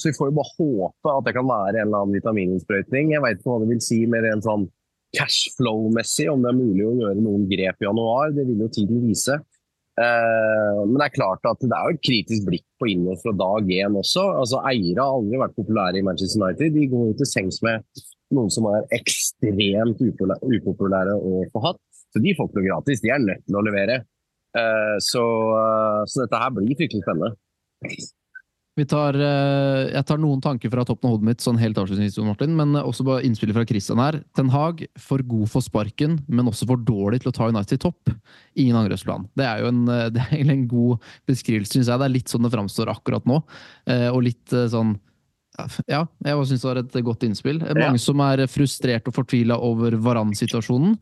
så, 0.00 0.08
vi 0.08 0.16
får 0.16 0.30
jo 0.30 0.36
bare 0.38 0.54
håpe 0.56 1.16
at 1.18 1.26
det 1.26 1.34
kan 1.36 1.48
være 1.48 1.76
en 1.76 1.88
eller 1.88 2.04
annen 2.04 2.16
vitamininnsprøytning. 2.16 3.12
Jeg 3.12 3.24
veit 3.24 3.40
ikke 3.40 3.50
hva 3.52 3.60
det 3.62 3.72
vil 3.74 3.82
si 3.84 4.02
mer 4.10 4.28
en 4.30 4.44
sånn 4.44 4.68
cashflow-messig, 5.12 6.30
om 6.32 6.44
det 6.44 6.52
er 6.52 6.56
mulig 6.56 6.86
å 6.88 6.94
gjøre 7.02 7.24
noen 7.24 7.48
grep 7.50 7.82
i 7.82 7.88
januar. 7.88 8.32
Det 8.36 8.46
vil 8.48 8.64
jo 8.64 8.70
tiden 8.72 9.02
vise. 9.04 9.36
Uh, 10.00 10.88
men 10.88 10.96
det 10.96 11.10
er 11.10 11.18
klart 11.18 11.44
at 11.44 11.60
det 11.60 11.76
er 11.76 11.90
jo 11.90 11.98
et 11.98 12.06
kritisk 12.08 12.46
blikk 12.48 12.64
på 12.80 12.88
Ineos 12.94 13.20
fra 13.24 13.34
dag 13.36 13.68
én 13.76 14.00
også. 14.00 14.24
Altså 14.40 14.62
Eiere 14.70 15.04
har 15.04 15.18
aldri 15.18 15.42
vært 15.42 15.58
populære 15.58 16.00
i 16.00 16.06
Manchester 16.06 16.40
United. 16.40 16.72
De 16.78 16.88
går 16.94 17.10
jo 17.10 17.18
til 17.20 17.28
sengs 17.28 17.60
med 17.66 17.84
noen 18.32 18.48
som 18.52 18.64
er 18.72 18.88
ekstremt 18.96 20.00
upopulære 20.00 21.18
å 21.20 21.42
få 21.52 21.66
hatt. 21.68 21.82
Så 22.12 22.20
de 22.22 22.34
får 22.36 22.48
ikke 22.48 22.60
noe 22.60 22.68
gratis. 22.68 23.02
De 23.02 23.12
er 23.12 23.22
nødt 23.24 23.46
til 23.48 23.58
å 23.58 23.64
levere. 23.64 24.02
Eh, 24.52 24.96
så, 25.00 25.22
eh, 25.58 26.02
så, 26.06 26.24
dette 26.24 26.40
her 26.40 26.50
blir 26.52 26.76
fryktelig 26.76 27.04
spennende. 27.06 27.36
Vi 28.76 28.84
tar, 28.88 29.16
eh, 29.20 29.90
jeg 29.92 30.04
tar 30.08 30.20
noen 30.20 30.40
tanker 30.40 30.70
fra 30.72 30.84
toppen 30.84 31.08
av 31.08 31.16
hodet 31.16 31.28
mitt, 31.28 31.40
sånn 31.44 31.60
helt 31.60 31.76
avslutningsvis, 31.76 32.24
Martin, 32.24 32.56
men 32.56 32.72
også 32.80 33.04
bare 33.04 33.24
innspillet 33.24 33.56
fra 33.56 33.66
Christian 33.68 34.00
her. 34.00 34.22
Ten 34.34 34.48
Hag 34.48 34.86
for 34.96 35.18
god 35.18 35.50
for 35.52 35.60
sparken, 35.60 36.20
men 36.26 36.48
også 36.48 36.68
for 36.68 36.80
dårlig 36.80 37.20
til 37.20 37.32
å 37.32 37.36
ta 37.36 37.48
United 37.48 37.68
til 37.68 37.82
topp. 37.90 38.14
Ingen 38.56 38.80
angrepsplan. 38.80 39.28
Det 39.36 39.44
er 39.44 39.60
jo 39.60 39.72
en, 39.72 39.84
det 40.16 40.24
er 40.24 40.52
en 40.56 40.66
god 40.68 41.04
beskrivelse, 41.28 41.76
syns 41.76 41.88
jeg. 41.88 42.00
Det 42.00 42.08
er 42.08 42.16
litt 42.16 42.32
sånn 42.32 42.44
det 42.44 42.52
framstår 42.52 42.92
akkurat 42.92 43.28
nå. 43.28 43.42
Og 44.12 44.20
litt 44.24 44.48
sånn 44.48 44.96
ja, 45.84 46.06
jeg 46.24 46.44
syns 46.48 46.62
det 46.62 46.68
var 46.70 46.78
et 46.80 46.94
godt 47.04 47.24
innspill. 47.28 47.60
Mange 47.76 48.00
som 48.00 48.20
er 48.24 48.46
frustrert 48.48 49.04
og 49.10 49.18
fortvila 49.18 49.58
over 49.60 49.98
Varan-situasjonen. 50.00 50.96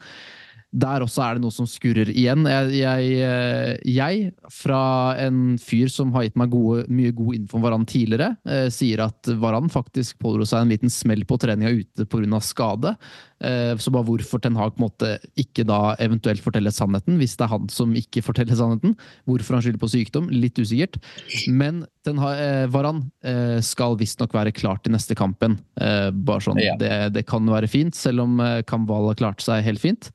Der 0.71 1.03
også 1.03 1.25
er 1.25 1.37
det 1.37 1.43
noe 1.43 1.55
som 1.55 1.67
skurrer 1.67 2.13
igjen. 2.13 2.45
Jeg, 2.47 2.75
jeg, 2.79 3.15
eh, 3.27 3.73
jeg, 3.91 4.29
fra 4.55 4.83
en 5.19 5.57
fyr 5.59 5.91
som 5.91 6.13
har 6.15 6.29
gitt 6.29 6.39
meg 6.39 6.53
gode, 6.53 6.85
mye 6.87 7.11
god 7.17 7.41
info 7.41 7.59
om 7.59 7.65
Varan 7.65 7.87
tidligere, 7.91 8.37
eh, 8.47 8.69
sier 8.71 9.03
at 9.03 9.33
Varan 9.43 9.67
faktisk 9.73 10.21
pådro 10.23 10.47
seg 10.47 10.63
en 10.63 10.71
liten 10.71 10.93
smell 10.93 11.25
på 11.27 11.41
treninga 11.43 11.73
ute 11.75 12.07
pga. 12.07 12.41
skade. 12.45 12.95
Eh, 13.43 13.73
så 13.81 13.91
bare 13.91 14.05
hvorfor 14.05 14.41
Ten 14.43 14.59
Hag 14.61 14.77
måtte 14.79 15.17
ikke 15.41 15.65
da 15.67 15.97
eventuelt 15.99 16.43
fortelle 16.45 16.71
sannheten, 16.71 17.17
hvis 17.19 17.35
det 17.41 17.49
er 17.49 17.55
han 17.55 17.67
som 17.73 17.95
ikke 17.97 18.23
forteller 18.23 18.55
sannheten. 18.55 18.95
Hvorfor 19.27 19.57
han 19.57 19.65
skylder 19.65 19.83
på 19.83 19.91
sykdom, 19.91 20.29
litt 20.31 20.61
usikkert. 20.61 21.01
Men 21.49 21.83
Ten 22.07 22.21
Hag, 22.23 22.39
eh, 22.45 22.67
Varan 22.71 23.09
eh, 23.25 23.59
skal 23.65 23.99
visstnok 23.99 24.37
være 24.37 24.55
klar 24.55 24.79
til 24.85 24.95
neste 24.95 25.19
kampen. 25.19 25.59
Eh, 25.81 26.13
bare 26.15 26.47
sånn, 26.47 26.63
ja. 26.63 26.77
det, 26.79 26.93
det, 27.17 27.27
kan 27.27 27.49
være 27.49 27.71
fint, 27.71 27.99
selv 27.99 28.29
om 28.29 28.39
eh, 28.45 28.61
Kamval 28.69 29.11
har 29.11 29.19
klart 29.19 29.43
seg 29.43 29.65
helt 29.67 29.83
fint. 29.83 30.13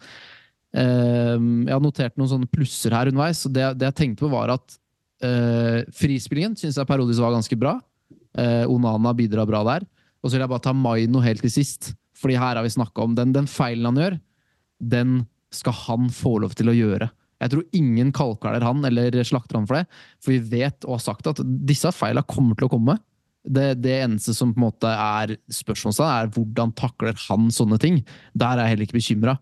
Ehm, 0.76 1.66
jeg 1.66 1.74
har 1.74 1.84
notert 1.84 2.18
noen 2.20 2.32
sånne 2.32 2.52
plusser 2.52 2.96
her 2.96 3.12
underveis. 3.12 3.46
og 3.48 3.56
Det, 3.56 3.68
det 3.80 3.90
jeg 3.90 4.00
tenkte 4.02 4.26
på, 4.26 4.32
var 4.34 4.56
at 4.58 4.80
uh, 5.24 5.82
frispillingen 5.96 6.58
syns 6.60 6.80
jeg 6.80 6.90
periodisk 6.90 7.24
var 7.24 7.36
ganske 7.36 7.60
bra. 7.60 7.78
Uh, 8.36 8.66
Onana 8.72 9.16
bidrar 9.16 9.48
bra 9.50 9.64
der. 9.68 9.86
Og 10.22 10.30
så 10.30 10.36
vil 10.36 10.46
jeg 10.46 10.52
bare 10.52 10.66
ta 10.68 10.76
Maino 10.76 11.22
helt 11.24 11.44
til 11.46 11.54
sist. 11.54 11.94
Fordi 12.20 12.38
her 12.40 12.58
har 12.58 12.66
vi 12.66 12.74
snakka 12.74 13.06
om 13.06 13.16
den, 13.16 13.34
den 13.36 13.48
feilen 13.52 13.88
han 13.90 14.00
gjør, 14.00 14.20
den 14.80 15.18
skal 15.56 15.76
han 15.86 16.08
få 16.12 16.38
lov 16.44 16.56
til 16.58 16.72
å 16.72 16.76
gjøre. 16.76 17.10
Jeg 17.44 17.52
tror 17.52 17.76
ingen 17.76 18.14
kalkveler 18.16 18.64
han 18.64 18.80
eller 18.88 19.16
slakter 19.28 19.60
han 19.60 19.68
for 19.68 19.80
det. 19.80 20.00
For 20.24 20.34
vi 20.34 20.62
vet 20.62 20.88
og 20.88 20.98
har 20.98 21.04
sagt 21.04 21.28
at 21.30 21.42
disse 21.68 21.92
feilene 21.96 22.26
kommer 22.28 22.58
til 22.58 22.70
å 22.70 22.72
komme. 22.72 22.96
Det, 23.46 23.76
det, 23.78 24.00
eneste 24.02 24.34
som 24.34 24.56
på 24.56 24.58
en 24.58 24.66
måte 24.66 24.90
er 24.90 25.36
spørsmålstegn, 25.54 26.08
er 26.10 26.32
hvordan 26.34 26.72
takler 26.80 27.20
han 27.28 27.52
sånne 27.54 27.78
ting. 27.84 28.00
Der 28.34 28.56
er 28.56 28.64
jeg 28.64 28.74
heller 28.74 28.88
ikke 28.88 28.98
bekymra. 28.98 29.36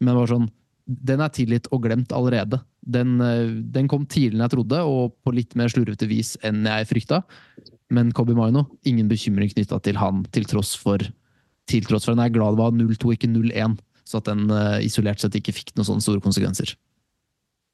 Men 0.00 0.16
bare 0.16 0.30
sånn, 0.30 0.48
den 0.90 1.22
er 1.22 1.32
tilgitt 1.34 1.68
og 1.70 1.84
glemt 1.84 2.12
allerede. 2.16 2.60
Den, 2.80 3.20
eh, 3.22 3.52
den, 3.72 3.88
kom 3.88 4.06
tidligere 4.06 4.40
enn 4.40 4.46
jeg 4.46 4.54
trodde, 4.56 4.82
og 4.82 5.14
på 5.24 5.34
litt 5.36 5.54
mer 5.58 5.70
slurvete 5.70 6.08
vis 6.10 6.36
enn 6.46 6.64
jeg 6.66 6.88
frykta. 6.90 7.22
Men 7.94 8.12
Kobi 8.14 8.34
Maino, 8.34 8.66
ingen 8.86 9.08
bekymring 9.10 9.52
knytta 9.52 9.80
til 9.84 9.98
han, 10.00 10.24
til 10.34 10.46
tross 10.50 10.76
for 10.78 11.02
til 11.70 11.84
tross 11.86 12.06
for 12.06 12.16
han 12.16 12.24
er 12.24 12.32
glad 12.34 12.56
det 12.56 12.62
var 12.64 12.72
0-2, 12.74 13.12
ikke 13.14 13.30
0-1. 13.30 13.76
Så 14.02 14.18
at 14.18 14.26
den 14.26 14.48
uh, 14.50 14.82
isolert 14.82 15.22
sett 15.22 15.36
ikke 15.38 15.54
fikk 15.54 15.68
noen 15.76 15.86
sånne 15.86 16.02
store 16.02 16.22
konsekvenser. 16.24 16.72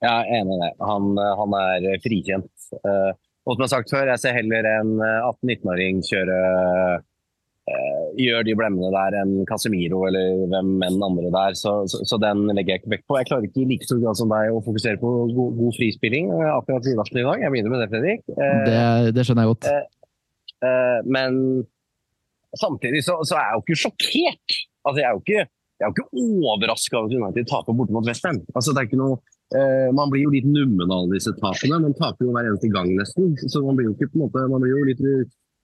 Jeg 0.04 0.12
er 0.12 0.42
enig 0.42 0.58
i 0.58 0.60
det. 0.60 0.72
Han, 0.84 1.14
eh, 1.16 1.30
han 1.38 1.54
er 1.56 1.86
frikjent. 2.04 2.66
Og 2.76 3.54
som 3.54 3.62
jeg 3.62 3.64
har 3.64 3.70
sagt 3.72 3.94
før, 3.94 4.10
jeg 4.10 4.20
ser 4.20 4.34
heller 4.36 4.68
en 4.68 4.90
18-19-åring 5.00 6.02
kjøre 6.04 6.36
gjør 8.16 8.44
de 8.46 8.54
blemmene 8.54 8.90
der 8.94 9.16
enn 9.20 9.32
Casemiro 9.48 10.04
eller 10.06 10.44
hvem 10.52 10.68
enn 10.86 11.02
andre 11.02 11.30
der. 11.34 11.56
Så, 11.58 11.72
så, 11.90 12.02
så, 12.06 12.18
den 12.22 12.44
legger 12.52 12.76
jeg 12.76 12.82
ikke 12.82 12.92
vekt 12.94 13.06
på. 13.10 13.18
Jeg 13.18 13.28
klarer 13.30 13.48
ikke 13.48 13.62
i 13.64 13.68
like 13.72 13.88
stor 13.88 14.00
grad 14.02 14.18
som 14.18 14.30
deg 14.30 14.54
å 14.54 14.62
fokusere 14.66 15.00
på 15.02 15.10
god, 15.34 15.56
god 15.58 15.78
frispilling 15.78 16.30
akkurat 16.52 16.86
i 16.86 16.94
i 16.94 16.98
dag. 16.98 17.42
Jeg 17.42 17.52
begynner 17.52 17.74
med 17.74 17.82
det, 17.82 17.90
Fredrik. 17.92 18.22
det, 18.30 18.78
det, 19.16 19.26
skjønner 19.26 19.46
jeg 19.46 19.54
godt. 19.54 19.70
men 21.16 21.40
samtidig 22.56 23.02
så, 23.04 23.18
så, 23.26 23.36
er 23.36 23.48
jeg 23.48 23.56
jo 23.58 23.64
ikke 23.64 23.80
sjokkert. 23.82 24.58
Altså, 24.86 24.98
jeg 25.02 25.08
er 25.08 25.16
jo 25.16 25.24
ikke, 25.24 25.48
jeg 25.76 25.96
ikke 25.96 26.26
overraska 26.26 27.00
over 27.00 27.08
at 27.10 27.16
United 27.18 27.48
taper 27.50 27.76
borte 27.80 27.96
mot 27.96 28.06
Western. 28.06 28.38
Altså, 28.54 28.72
det 28.72 28.84
er 28.84 28.90
ikke 28.90 29.02
noe 29.02 29.18
man 29.94 30.10
blir 30.10 30.24
jo 30.24 30.30
litt 30.32 30.46
nummen 30.50 30.88
av 30.90 31.04
alle 31.04 31.20
disse 31.20 31.30
tapene. 31.38 31.76
Man 31.78 31.92
taper 31.94 32.26
jo 32.26 32.32
hver 32.34 32.48
eneste 32.48 32.66
gang, 32.74 32.88
nesten. 32.98 33.28
Så 33.46 33.60
man 33.62 33.76
blir 33.78 33.86
jo, 33.86 33.92
ikke, 33.94 34.08
på 34.10 34.18
en 34.18 34.24
måte, 34.24 34.42
man 34.50 34.64
blir 34.64 34.72
jo 34.72 34.86
litt 34.88 35.02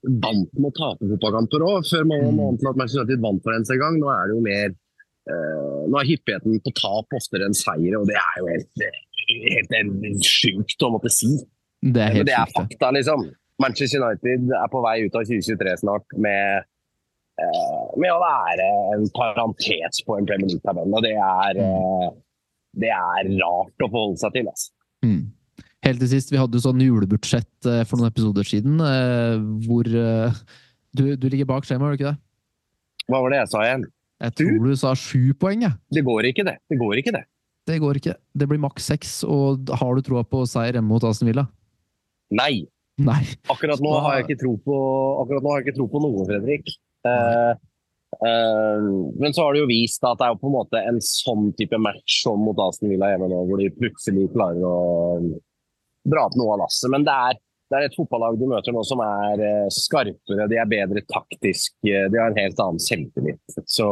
vant 0.03 0.55
med 0.59 0.71
å 0.71 0.75
tape 0.77 1.09
fotballkamper 1.11 1.65
òg. 1.67 1.87
Før 1.89 2.09
man 2.09 2.25
mm. 2.27 2.41
vant 2.41 2.63
til 2.63 2.71
at 2.71 2.81
Manchester 2.81 3.05
United 3.05 3.23
vant 3.27 3.45
for 3.45 3.57
eneste 3.57 3.79
gang. 3.81 4.01
Nå 4.01 4.11
er 4.15 4.31
det 4.31 4.37
jo 4.37 4.43
mer 4.47 4.73
uh, 4.73 5.79
Nå 5.87 6.01
er 6.01 6.11
hyppigheten 6.11 6.59
på 6.65 6.75
tap 6.79 7.19
oftere 7.19 7.49
enn 7.49 7.57
seire, 7.59 7.95
og 8.01 8.09
det 8.11 8.19
er 8.19 8.41
jo 8.41 8.51
helt, 8.51 8.85
helt, 9.29 9.79
helt 9.79 10.27
sjukt 10.27 10.87
å 10.87 10.93
måtte 10.97 11.13
si. 11.13 11.31
Det 11.83 12.03
er 12.03 12.19
helt 12.19 12.23
Men 12.23 12.31
det 12.31 12.37
er 12.41 12.53
fakta, 12.57 12.93
liksom. 12.99 13.31
Manchester 13.63 14.03
United 14.03 14.53
er 14.59 14.69
på 14.73 14.83
vei 14.83 14.99
ut 15.05 15.17
av 15.19 15.27
2023 15.29 15.79
snart 15.85 16.19
med 16.27 16.67
uh, 17.39 17.89
med 18.01 18.11
å 18.11 18.21
være 18.23 18.69
en 18.97 19.09
parentes 19.15 20.03
på 20.07 20.19
en 20.19 20.27
Premier 20.27 20.51
League-tabell. 20.51 20.91
Og 20.91 21.05
det 21.05 21.17
er 21.19 21.63
mm 21.63 22.21
det 22.79 22.93
er 22.93 23.31
rart 23.41 23.85
å 23.85 23.89
forholde 23.89 24.21
seg 24.21 24.37
til. 24.37 24.49
Altså. 24.53 24.73
Mm. 25.05 25.23
Helt 25.83 25.99
til 25.99 26.11
sist, 26.13 26.31
vi 26.31 26.39
hadde 26.39 26.59
jo 26.59 26.63
sånn 26.63 26.83
julebudsjett 26.83 27.67
eh, 27.67 27.83
for 27.89 27.99
noen 27.99 28.13
episoder 28.13 28.47
siden, 28.47 28.79
eh, 28.87 29.41
hvor 29.67 29.89
eh, 29.89 30.43
du, 30.95 31.09
du 31.19 31.27
ligger 31.27 31.49
bak 31.51 31.67
skjemaet, 31.67 31.83
gjør 31.83 31.97
du 31.97 31.99
ikke 31.99 32.13
det? 32.13 32.21
Hva 33.11 33.23
var 33.25 33.35
det 33.35 33.41
jeg 33.41 33.51
sa 33.51 33.65
igjen? 33.67 33.87
Jeg 34.23 34.37
tror 34.39 34.69
du 34.69 34.77
sa 34.79 34.93
sju 34.95 35.33
poeng, 35.35 35.65
jeg. 35.67 35.75
Det 35.91 36.05
går 36.07 36.29
ikke, 36.31 36.45
det. 36.47 36.55
Det 36.71 36.79
går 36.79 37.01
ikke, 37.03 37.15
det. 37.17 37.25
Det 37.67 37.81
går 37.83 37.99
ikke. 37.99 38.15
Det 38.39 38.47
blir 38.51 38.61
maks 38.63 38.87
seks. 38.93 39.17
Og 39.27 39.73
har 39.81 39.99
du 39.99 40.05
troa 40.07 40.23
på 40.27 40.45
seier 40.51 40.79
hjemme 40.79 40.93
mot 40.93 41.03
Aston 41.07 41.31
Villa? 41.31 41.49
Nei. 42.31 42.69
Nei. 43.03 43.25
Akkurat 43.51 43.83
nå 43.83 43.97
har 44.05 44.21
jeg 44.21 44.29
ikke 44.29 44.41
tro 44.45 44.55
på, 44.63 44.79
akkurat 45.25 45.43
nå 45.43 45.51
har 45.51 45.61
jeg 45.61 45.67
ikke 45.67 45.79
tro 45.81 45.89
på 45.91 46.03
noe, 46.05 46.27
Fredrik. 46.31 46.75
Uh, 47.07 47.59
Uh, 48.21 49.09
men 49.17 49.33
så 49.33 49.47
har 49.47 49.55
det 49.55 49.63
jo 49.63 49.71
vist 49.71 50.05
at 50.05 50.19
det 50.21 50.27
er 50.29 50.37
på 50.37 50.51
en 50.51 50.55
måte 50.55 50.81
en 50.85 50.99
sånn 51.03 51.47
type 51.57 51.79
match 51.81 52.19
som 52.21 52.43
mot 52.45 52.59
Aston 52.61 52.93
Villa 52.93 53.09
hjemme 53.09 53.31
nå, 53.33 53.39
hvor 53.49 53.59
de 53.59 53.71
plutselig 53.73 54.27
klarer 54.35 54.67
å 54.69 54.75
dra 56.09 56.27
opp 56.27 56.37
noe 56.39 56.57
av 56.57 56.63
lasset. 56.65 56.91
Men 56.93 57.07
det 57.07 57.15
er, 57.31 57.41
det 57.71 57.79
er, 57.79 57.89
et 57.89 57.97
fotballag 57.97 58.39
du 58.41 58.47
møter 58.51 58.75
nå 58.75 58.85
som 58.87 59.03
er 59.05 59.43
uh, 59.43 59.73
skarpere, 59.73 60.47
de 60.51 60.61
er 60.61 60.71
bedre 60.71 61.03
taktisk, 61.09 61.75
uh, 61.89 62.07
de 62.13 62.21
har 62.21 62.31
en 62.31 62.39
helt 62.41 62.63
annen 62.63 62.83
selvtillit. 62.83 63.59
Så 63.67 63.89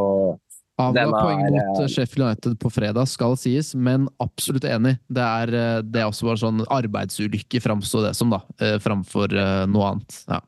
Avla 0.80 1.10
poeng 1.12 1.42
mot 1.52 1.82
Sheffield 1.92 2.24
United 2.24 2.54
på 2.62 2.70
fredag, 2.72 3.04
skal 3.10 3.34
sies, 3.36 3.74
men 3.76 4.06
absolutt 4.24 4.64
enig. 4.64 4.94
Det 5.12 5.26
er, 5.26 5.82
det 5.84 6.00
er 6.00 6.08
også 6.08 6.30
bare 6.30 6.40
sånn 6.40 6.62
arbeidsulykke, 6.72 7.60
framstår 7.60 8.06
det 8.06 8.14
som, 8.16 8.32
da, 8.32 8.40
framfor 8.80 9.34
noe 9.68 9.90
annet. 9.90 10.22
Ja. 10.30 10.40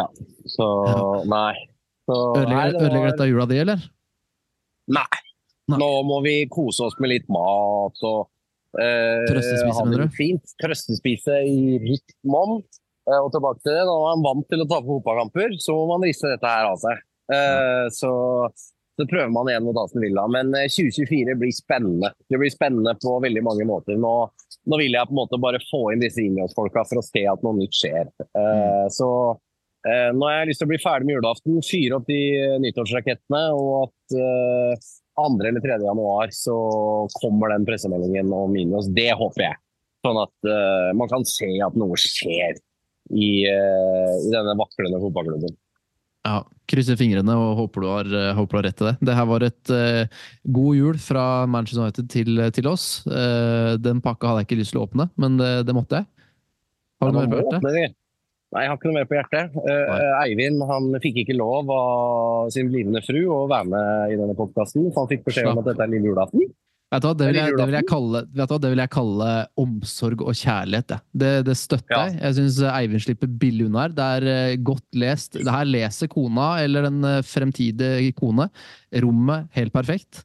ja. 0.00 0.06
Så 0.48 0.70
nei. 1.28 1.52
Ødelegger, 2.08 2.78
ødelegger 2.78 3.12
dette 3.12 3.28
jula 3.28 3.46
di, 3.48 3.60
eller? 3.66 3.84
Nei. 4.92 5.20
Nei. 5.64 5.78
Nå 5.80 5.90
må 6.04 6.20
vi 6.24 6.34
kose 6.52 6.84
oss 6.88 6.96
med 7.00 7.14
litt 7.14 7.28
mat 7.32 8.02
og 8.04 8.26
eh, 8.80 9.26
Trøstespise, 9.30 9.84
mener 9.86 10.06
du? 10.06 10.16
Fint. 10.16 10.56
Trøstespise 10.62 11.42
i 11.48 11.78
rikt 11.84 12.16
monn. 12.26 12.62
Eh, 13.10 13.20
og 13.20 13.32
tilbake 13.34 13.60
til 13.62 13.74
det, 13.74 13.82
Når 13.88 14.04
man 14.04 14.18
er 14.18 14.28
vant 14.28 14.46
til 14.50 14.64
å 14.64 14.68
tape 14.68 14.88
fotballkamper, 14.88 15.58
så 15.60 15.76
må 15.76 15.84
man 15.92 16.06
riste 16.08 16.30
dette 16.32 16.54
her 16.54 16.70
av 16.70 16.80
seg. 16.80 17.02
Eh, 17.34 17.86
så, 17.92 18.12
så, 18.96 19.06
prøver 19.08 19.32
man 19.32 19.50
igjen 19.50 19.66
mot 19.66 19.80
Aston 19.80 20.04
Villa. 20.04 20.26
Men 20.32 20.52
2024 20.56 21.34
eh, 21.34 21.40
blir 21.40 21.54
spennende. 21.54 22.12
Det 22.28 22.40
blir 22.40 22.52
spennende 22.52 22.96
på 23.00 23.16
veldig 23.24 23.44
mange 23.44 23.68
måter. 23.68 24.00
Nå, 24.00 24.14
nå 24.64 24.80
vil 24.80 24.96
jeg 24.96 25.10
på 25.10 25.16
en 25.16 25.22
måte 25.22 25.40
bare 25.42 25.62
få 25.68 25.86
inn 25.92 26.04
disse 26.04 26.24
Ineos-folka 26.24 26.86
for 26.88 27.02
å 27.02 27.06
se 27.06 27.26
at 27.28 27.44
noe 27.44 27.58
nytt 27.60 27.76
skjer. 27.76 28.12
Mm. 28.32 28.92
Så 28.92 29.08
nå 29.84 30.24
har 30.24 30.38
jeg 30.38 30.48
lyst 30.48 30.62
til 30.62 30.64
å 30.64 30.70
bli 30.70 30.78
ferdig 30.80 31.04
med 31.04 31.18
julaften, 31.18 31.58
fyre 31.60 31.98
opp 31.98 32.06
de 32.08 32.20
nyttårsrakettene, 32.64 33.40
og 33.52 33.82
at 33.82 34.14
2. 35.16 35.46
eller 35.48 35.62
3. 35.62 35.78
januar 35.84 36.32
så 36.34 36.54
kommer 37.20 37.54
den 37.54 37.66
pressemeldingen 37.66 38.32
om 38.32 38.52
Minios. 38.52 38.88
Det 38.94 39.12
håper 39.18 39.46
jeg. 39.48 39.60
Sånn 40.04 40.20
at 40.20 40.48
uh, 40.48 40.90
man 40.96 41.10
kan 41.10 41.24
se 41.28 41.48
at 41.64 41.76
noe 41.80 41.96
skjer 42.00 42.58
i, 43.14 43.28
uh, 43.48 44.14
i 44.20 44.32
denne 44.32 44.56
vaklende 44.58 45.00
fotballklubben. 45.00 45.54
Ja, 46.24 46.38
Krysser 46.68 46.96
fingrene 46.96 47.34
og 47.36 47.58
håper 47.58 47.84
du 47.84 47.88
har, 47.90 48.12
håper 48.38 48.56
du 48.56 48.58
har 48.58 48.66
rett 48.70 48.78
til 48.80 48.88
det. 48.88 48.94
Det 49.04 49.16
her 49.16 49.26
var 49.28 49.44
et 49.44 49.72
uh, 49.72 50.22
god 50.56 50.78
jul 50.78 51.00
fra 51.00 51.24
Manchester 51.48 51.84
United 51.84 52.08
til, 52.12 52.40
til 52.56 52.70
oss. 52.70 52.86
Den 53.04 54.00
pakka 54.04 54.30
hadde 54.30 54.44
jeg 54.44 54.50
ikke 54.50 54.62
lyst 54.62 54.74
til 54.76 54.80
å 54.80 54.86
åpne, 54.88 55.10
men 55.20 55.36
det, 55.40 55.52
det 55.68 55.76
måtte 55.76 56.00
jeg. 56.00 56.08
Har 57.02 57.12
du 57.12 57.20
ja, 57.20 57.26
noe 57.26 57.42
hørt 57.44 57.68
det? 57.68 57.92
Nei, 58.54 58.62
jeg 58.62 58.70
har 58.70 58.76
ikke 58.78 58.86
noe 58.86 58.94
mer 59.00 59.06
på 59.10 59.16
hjertet. 59.16 59.54
Uh, 59.66 60.10
Eivind 60.22 60.60
han 60.68 60.92
fikk 61.02 61.24
ikke 61.24 61.34
lov 61.34 61.70
av 61.74 62.52
sin 62.54 62.68
blivende 62.70 63.00
fru 63.02 63.24
å 63.26 63.38
være 63.50 63.66
med 63.72 64.12
i 64.14 64.18
denne 64.20 64.36
podkasten. 64.38 64.92
Han 64.94 65.08
fikk 65.10 65.24
beskjed 65.26 65.48
om 65.50 65.58
at 65.64 65.72
dette 65.72 65.82
er 65.82 65.90
lille 65.90 66.12
julaften. 66.12 66.52
Vet 66.94 67.02
du 67.02 67.08
hva, 67.08 67.16
det 67.18 67.26
vil, 67.26 67.38
jeg, 67.40 67.54
det, 67.58 67.64
vil 67.66 67.76
jeg 67.80 67.86
kalle, 67.90 68.20
hva, 68.36 68.46
det 68.62 68.70
vil 68.70 68.82
jeg 68.84 68.92
kalle 68.94 69.30
omsorg 69.58 70.22
og 70.22 70.38
kjærlighet. 70.38 70.94
Det, 71.10 71.32
det 71.48 71.56
støtter 71.58 71.96
jeg. 71.96 72.12
Ja. 72.14 72.20
Jeg 72.28 72.38
syns 72.38 72.60
Eivind 72.70 73.04
slipper 73.08 73.34
billig 73.42 73.66
unna 73.66 73.88
her. 73.88 73.96
Det 73.96 74.06
er 74.20 74.28
uh, 74.28 74.62
godt 74.70 75.00
lest. 75.02 75.40
Det 75.40 75.56
her 75.56 75.66
leser 75.66 76.12
kona, 76.14 76.46
eller 76.62 76.86
den 76.86 77.10
fremtidige 77.26 78.14
kone, 78.14 78.46
rommet 79.02 79.50
helt 79.58 79.74
perfekt. 79.74 80.22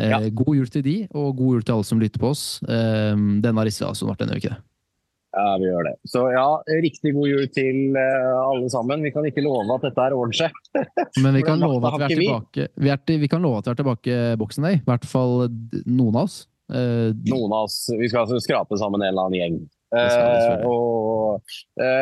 Ja. 0.00 0.22
God 0.32 0.56
jul 0.56 0.72
til 0.72 0.86
de, 0.86 0.96
og 1.12 1.34
god 1.36 1.58
jul 1.58 1.64
til 1.68 1.76
alle 1.76 1.84
som 1.84 2.00
lytter 2.00 2.22
på 2.22 2.32
oss. 2.32 2.44
Denne 2.64 3.52
har 3.52 3.68
altså, 3.68 4.08
vært 4.08 4.24
ikke 4.32 4.54
det? 4.54 4.62
Ja, 5.30 5.56
vi 5.62 5.68
gjør 5.68 5.86
det. 5.86 5.94
Så 6.10 6.24
ja, 6.34 6.46
riktig 6.82 7.12
god 7.14 7.28
jul 7.30 7.48
til 7.54 7.94
uh, 7.94 8.38
alle 8.42 8.70
sammen. 8.72 9.04
Vi 9.06 9.12
kan 9.14 9.26
ikke 9.28 9.44
love 9.44 9.62
at 9.76 9.86
dette 9.86 10.06
er 10.06 10.16
ordner 10.16 10.38
seg. 10.40 10.56
Men 11.22 11.36
vi 11.38 11.44
kan, 11.46 11.62
love 11.62 11.86
at 11.86 11.98
vi, 12.00 12.06
er 12.06 12.14
tilbake, 12.16 12.70
vi, 12.74 12.90
er 12.90 13.02
til, 13.06 13.20
vi 13.22 13.30
kan 13.30 13.44
love 13.44 13.60
at 13.60 13.68
vi 13.68 13.74
er 13.74 13.82
tilbake 13.82 14.16
i 14.34 14.38
boksen, 14.40 14.70
I 14.72 14.80
hvert 14.86 15.06
fall 15.06 15.46
noen 15.86 16.16
av 16.16 16.24
oss. 16.26 16.40
Uh, 16.70 17.14
noen 17.30 17.54
av 17.54 17.68
oss. 17.68 17.84
Vi 17.94 18.10
skal 18.10 18.24
altså 18.24 18.40
skrape 18.42 18.78
sammen 18.80 19.04
en 19.04 19.12
eller 19.12 19.28
annen 19.30 19.38
gjeng. 19.38 19.60
Uh, 19.90 20.66
og 20.70 21.54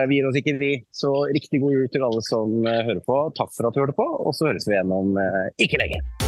vi 0.09 0.19
gir 0.19 0.29
oss 0.29 0.41
ikke, 0.41 0.57
vi. 0.61 0.73
Så 0.93 1.13
riktig 1.33 1.61
god 1.65 1.77
jul 1.77 1.93
til 1.93 2.09
alle 2.09 2.25
som 2.25 2.57
hører 2.65 3.05
på. 3.05 3.21
Takk 3.37 3.53
for 3.53 3.69
at 3.69 3.77
du 3.77 3.85
hørte 3.85 3.97
på, 3.99 4.09
og 4.25 4.37
så 4.37 4.51
høres 4.51 4.69
vi 4.69 4.77
igjen 4.77 4.97
om 4.97 5.17
ikke 5.61 5.81
lenge. 5.85 6.28